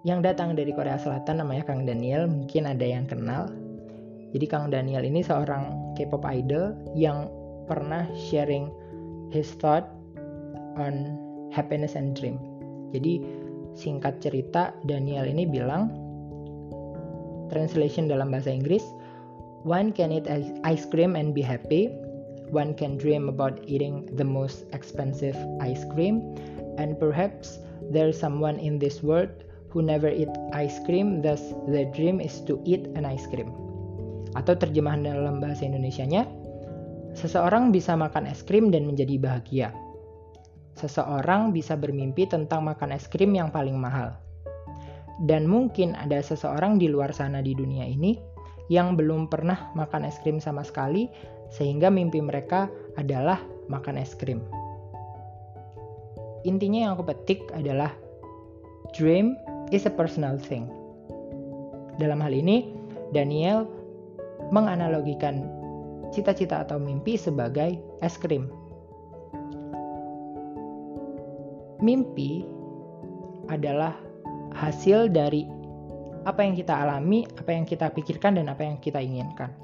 yang 0.05 0.23
datang 0.23 0.55
dari 0.55 0.71
Korea 0.71 1.01
Selatan 1.01 1.43
namanya 1.43 1.67
Kang 1.67 1.83
Daniel, 1.83 2.31
mungkin 2.31 2.69
ada 2.71 2.87
yang 2.87 3.11
kenal. 3.11 3.51
Jadi 4.31 4.47
Kang 4.47 4.71
Daniel 4.71 5.03
ini 5.03 5.19
seorang 5.25 5.97
K-pop 5.99 6.23
idol 6.31 6.79
yang 6.95 7.27
pernah 7.67 8.07
sharing 8.15 8.71
his 9.35 9.51
thought 9.59 9.89
on 10.79 11.19
happiness 11.51 11.99
and 11.99 12.15
dream. 12.15 12.39
Jadi 12.95 13.19
singkat 13.75 14.23
cerita 14.23 14.71
Daniel 14.87 15.27
ini 15.27 15.43
bilang 15.43 15.91
translation 17.51 18.07
dalam 18.07 18.31
bahasa 18.31 18.55
Inggris 18.55 18.87
one 19.67 19.91
can 19.91 20.15
eat 20.15 20.31
ice 20.63 20.87
cream 20.87 21.19
and 21.19 21.35
be 21.35 21.43
happy 21.43 21.91
one 22.51 22.75
can 22.75 22.99
dream 22.99 23.29
about 23.29 23.63
eating 23.65 24.09
the 24.17 24.25
most 24.25 24.65
expensive 24.73 25.37
ice 25.61 25.85
cream. 25.95 26.23
And 26.77 26.99
perhaps 27.01 27.59
there's 27.93 28.19
someone 28.19 28.59
in 28.61 28.79
this 28.79 29.03
world 29.03 29.33
who 29.71 29.85
never 29.85 30.09
eat 30.09 30.31
ice 30.57 30.81
cream 30.89 31.21
thus 31.21 31.53
the 31.69 31.85
dream 31.93 32.21
is 32.21 32.41
to 32.49 32.61
eat 32.65 32.89
an 32.97 33.05
ice 33.05 33.29
cream. 33.29 33.53
Atau 34.37 34.57
terjemahan 34.57 35.05
dalam 35.05 35.41
bahasa 35.41 35.65
Indonesianya 35.65 36.29
seseorang 37.17 37.73
bisa 37.73 37.97
makan 37.97 38.29
es 38.29 38.45
krim 38.45 38.69
dan 38.69 38.85
menjadi 38.85 39.17
bahagia. 39.17 39.69
Seseorang 40.77 41.57
bisa 41.57 41.73
bermimpi 41.73 42.29
tentang 42.29 42.69
makan 42.69 42.93
es 42.93 43.09
krim 43.09 43.33
yang 43.33 43.49
paling 43.49 43.81
mahal. 43.81 44.13
Dan 45.25 45.49
mungkin 45.49 45.97
ada 45.97 46.21
seseorang 46.21 46.77
di 46.77 46.93
luar 46.93 47.17
sana 47.17 47.41
di 47.41 47.57
dunia 47.57 47.89
ini 47.89 48.21
yang 48.69 48.93
belum 48.99 49.33
pernah 49.33 49.73
makan 49.73 50.05
es 50.05 50.21
krim 50.21 50.37
sama 50.37 50.61
sekali, 50.61 51.09
sehingga 51.53 51.93
mimpi 51.93 52.19
mereka 52.23 52.71
adalah 52.99 53.43
makan 53.71 54.01
es 54.01 54.15
krim. 54.15 54.43
Intinya 56.47 56.87
yang 56.87 56.93
aku 56.95 57.11
petik 57.11 57.43
adalah 57.55 57.91
dream 58.95 59.35
is 59.75 59.87
a 59.87 59.93
personal 59.93 60.39
thing. 60.39 60.71
Dalam 61.99 62.23
hal 62.23 62.31
ini, 62.31 62.71
Daniel 63.11 63.67
menganalogikan 64.55 65.49
cita-cita 66.15 66.63
atau 66.63 66.79
mimpi 66.79 67.19
sebagai 67.19 67.83
es 67.99 68.15
krim 68.15 68.47
mimpi 71.81 72.45
adalah 73.53 73.97
hasil 74.57 75.13
dari 75.13 75.45
apa 76.27 76.43
yang 76.43 76.59
kita 76.59 76.75
alami, 76.75 77.23
apa 77.39 77.51
yang 77.55 77.63
kita 77.63 77.93
pikirkan, 77.95 78.41
dan 78.41 78.51
apa 78.51 78.67
yang 78.67 78.77
kita 78.83 78.99
inginkan. 78.99 79.55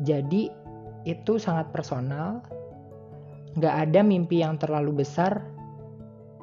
Jadi, 0.00 0.48
itu 1.08 1.40
sangat 1.40 1.72
personal. 1.72 2.44
Nggak 3.56 3.74
ada 3.88 4.00
mimpi 4.04 4.44
yang 4.44 4.60
terlalu 4.60 5.00
besar 5.02 5.40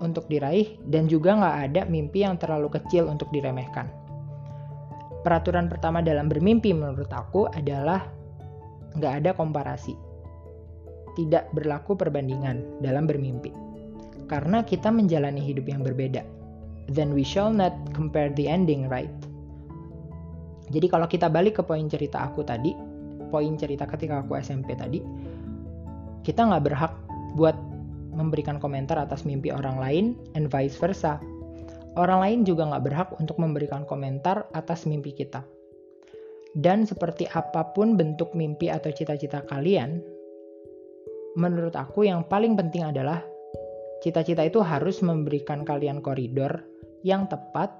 untuk 0.01 0.27
diraih, 0.27 0.75
dan 0.89 1.07
juga 1.07 1.37
nggak 1.37 1.57
ada 1.71 1.81
mimpi 1.87 2.25
yang 2.25 2.35
terlalu 2.35 2.67
kecil 2.73 3.07
untuk 3.07 3.31
diremehkan. 3.31 3.87
Peraturan 5.23 5.71
pertama 5.71 6.03
dalam 6.03 6.27
bermimpi 6.27 6.75
menurut 6.75 7.07
aku 7.13 7.47
adalah 7.53 8.03
nggak 8.97 9.13
ada 9.23 9.31
komparasi. 9.37 9.95
Tidak 11.15 11.55
berlaku 11.55 11.95
perbandingan 11.95 12.83
dalam 12.83 13.07
bermimpi 13.07 13.65
karena 14.25 14.65
kita 14.65 14.89
menjalani 14.89 15.41
hidup 15.41 15.69
yang 15.69 15.81
berbeda. 15.85 16.25
Then 16.89 17.13
we 17.17 17.25
shall 17.25 17.49
not 17.49 17.73
compare 17.97 18.29
the 18.33 18.45
ending, 18.45 18.85
right? 18.89 19.09
Jadi 20.69 20.85
kalau 20.89 21.05
kita 21.05 21.29
balik 21.29 21.61
ke 21.61 21.63
poin 21.65 21.85
cerita 21.89 22.25
aku 22.25 22.41
tadi, 22.45 22.73
poin 23.35 23.59
cerita 23.59 23.83
ketika 23.83 24.23
aku 24.23 24.39
SMP 24.39 24.79
tadi, 24.79 25.03
kita 26.23 26.47
nggak 26.47 26.63
berhak 26.63 26.93
buat 27.35 27.59
memberikan 28.15 28.63
komentar 28.63 28.95
atas 28.95 29.27
mimpi 29.27 29.51
orang 29.51 29.75
lain 29.75 30.05
and 30.39 30.47
vice 30.47 30.79
versa. 30.79 31.19
Orang 31.99 32.23
lain 32.23 32.47
juga 32.47 32.71
nggak 32.71 32.83
berhak 32.87 33.09
untuk 33.19 33.35
memberikan 33.35 33.83
komentar 33.83 34.47
atas 34.55 34.87
mimpi 34.87 35.11
kita. 35.11 35.43
Dan 36.55 36.87
seperti 36.87 37.27
apa 37.27 37.75
pun 37.75 37.99
bentuk 37.99 38.31
mimpi 38.31 38.71
atau 38.71 38.87
cita-cita 38.87 39.43
kalian, 39.43 39.99
menurut 41.35 41.75
aku 41.75 42.07
yang 42.07 42.23
paling 42.23 42.55
penting 42.55 42.87
adalah 42.87 43.19
Cita-cita 44.05 44.45
itu 44.45 44.61
harus 44.61 45.01
memberikan 45.01 45.65
kalian 45.65 45.97
koridor 45.97 46.61
yang 47.01 47.25
tepat 47.25 47.73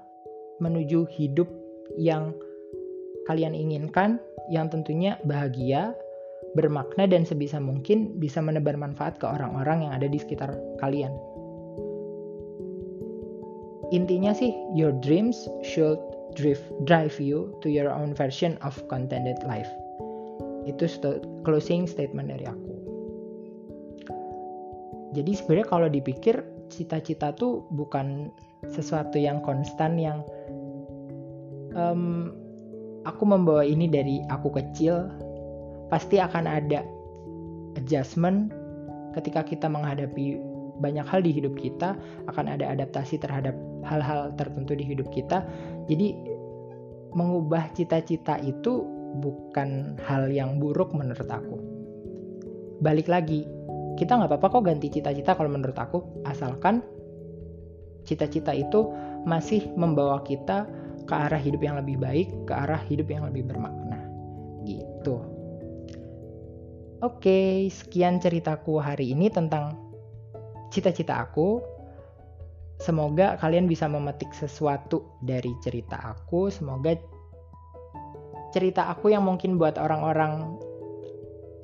menuju 0.58 1.06
hidup 1.06 1.46
yang 1.94 2.34
kalian 3.26 3.52
inginkan, 3.52 4.22
yang 4.48 4.70
tentunya 4.70 5.18
bahagia, 5.26 5.94
bermakna, 6.54 7.10
dan 7.10 7.26
sebisa 7.26 7.58
mungkin 7.58 8.16
bisa 8.22 8.38
menebar 8.38 8.78
manfaat 8.78 9.18
ke 9.18 9.26
orang-orang 9.26 9.86
yang 9.86 9.92
ada 9.92 10.06
di 10.06 10.18
sekitar 10.18 10.54
kalian. 10.78 11.12
Intinya 13.94 14.34
sih, 14.34 14.50
your 14.74 14.90
dreams 14.98 15.46
should 15.62 15.98
drive, 16.34 16.62
drive 16.86 17.14
you 17.22 17.54
to 17.62 17.70
your 17.70 17.90
own 17.90 18.14
version 18.14 18.58
of 18.66 18.74
contented 18.90 19.38
life. 19.46 19.70
Itu 20.66 20.90
st 20.90 21.22
closing 21.46 21.86
statement 21.86 22.26
dari 22.34 22.50
aku 22.50 22.76
jadi 25.16 25.32
sebenarnya 25.32 25.68
kalau 25.72 25.88
dipikir 25.88 26.44
cita-cita 26.68 27.32
tuh 27.32 27.64
bukan 27.72 28.28
sesuatu 28.68 29.16
yang 29.16 29.40
konstan 29.40 29.96
yang 29.96 30.20
um, 31.72 32.36
aku 33.06 33.22
membawa 33.22 33.62
ini 33.62 33.86
dari 33.86 34.20
aku 34.26 34.50
kecil 34.50 35.06
pasti 35.86 36.18
akan 36.18 36.44
ada 36.50 36.82
adjustment 37.78 38.50
ketika 39.14 39.46
kita 39.46 39.70
menghadapi 39.70 40.42
banyak 40.82 41.06
hal 41.08 41.24
di 41.24 41.32
hidup 41.32 41.56
kita 41.56 41.96
akan 42.28 42.52
ada 42.52 42.68
adaptasi 42.74 43.16
terhadap 43.16 43.56
hal-hal 43.86 44.34
tertentu 44.36 44.76
di 44.76 44.84
hidup 44.84 45.08
kita. 45.08 45.46
Jadi 45.88 46.12
mengubah 47.16 47.72
cita-cita 47.72 48.36
itu 48.44 48.84
bukan 49.22 49.96
hal 50.04 50.28
yang 50.28 50.60
buruk 50.60 50.92
menurut 50.92 51.24
aku. 51.30 51.56
Balik 52.84 53.08
lagi 53.08 53.48
kita 53.96 54.20
nggak 54.20 54.36
apa-apa 54.36 54.60
kok 54.60 54.64
ganti 54.68 54.92
cita-cita 54.92 55.32
kalau 55.32 55.48
menurut 55.48 55.78
aku 55.80 56.04
asalkan 56.28 56.84
cita-cita 58.04 58.52
itu 58.52 58.92
masih 59.24 59.72
membawa 59.80 60.20
kita 60.20 60.68
ke 61.06 61.14
arah 61.14 61.38
hidup 61.38 61.62
yang 61.62 61.78
lebih 61.78 61.96
baik 62.02 62.28
ke 62.44 62.52
arah 62.52 62.82
hidup 62.90 63.06
yang 63.08 63.24
lebih 63.24 63.46
bermakna. 63.46 64.02
Gitu. 64.66 65.16
Oke 67.00 67.70
sekian 67.70 68.18
ceritaku 68.18 68.82
hari 68.82 69.14
ini 69.14 69.30
tentang 69.30 69.78
cita-cita 70.74 71.22
aku. 71.22 71.62
Semoga 72.76 73.40
kalian 73.40 73.70
bisa 73.70 73.88
memetik 73.88 74.34
sesuatu 74.36 75.16
dari 75.24 75.54
cerita 75.64 75.96
aku. 75.96 76.52
Semoga 76.52 76.92
cerita 78.52 78.90
aku 78.92 79.14
yang 79.14 79.24
mungkin 79.24 79.56
buat 79.56 79.80
orang-orang 79.80 80.60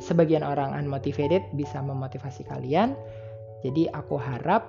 sebagian 0.00 0.42
orang 0.42 0.72
unmotivated 0.72 1.44
bisa 1.52 1.80
memotivasi 1.84 2.48
kalian. 2.48 2.96
Jadi 3.62 3.86
aku 3.92 4.18
harap 4.18 4.66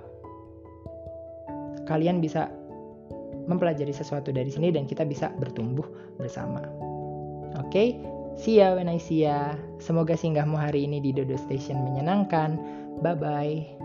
kalian 1.90 2.24
bisa 2.24 2.48
mempelajari 3.45 3.91
sesuatu 3.91 4.32
dari 4.32 4.49
sini 4.49 4.71
dan 4.71 4.88
kita 4.88 5.03
bisa 5.03 5.32
bertumbuh 5.38 5.86
bersama. 6.15 6.63
Oke, 7.60 7.69
okay? 7.69 7.88
see 8.39 8.58
ya 8.63 8.73
when 8.73 8.89
I 8.89 8.97
see 8.97 9.27
ya. 9.27 9.53
Semoga 9.77 10.17
singgahmu 10.17 10.58
hari 10.58 10.88
ini 10.88 11.03
di 11.03 11.13
Dodo 11.13 11.38
Station 11.38 11.84
menyenangkan. 11.86 12.58
Bye 13.03 13.17
bye. 13.17 13.83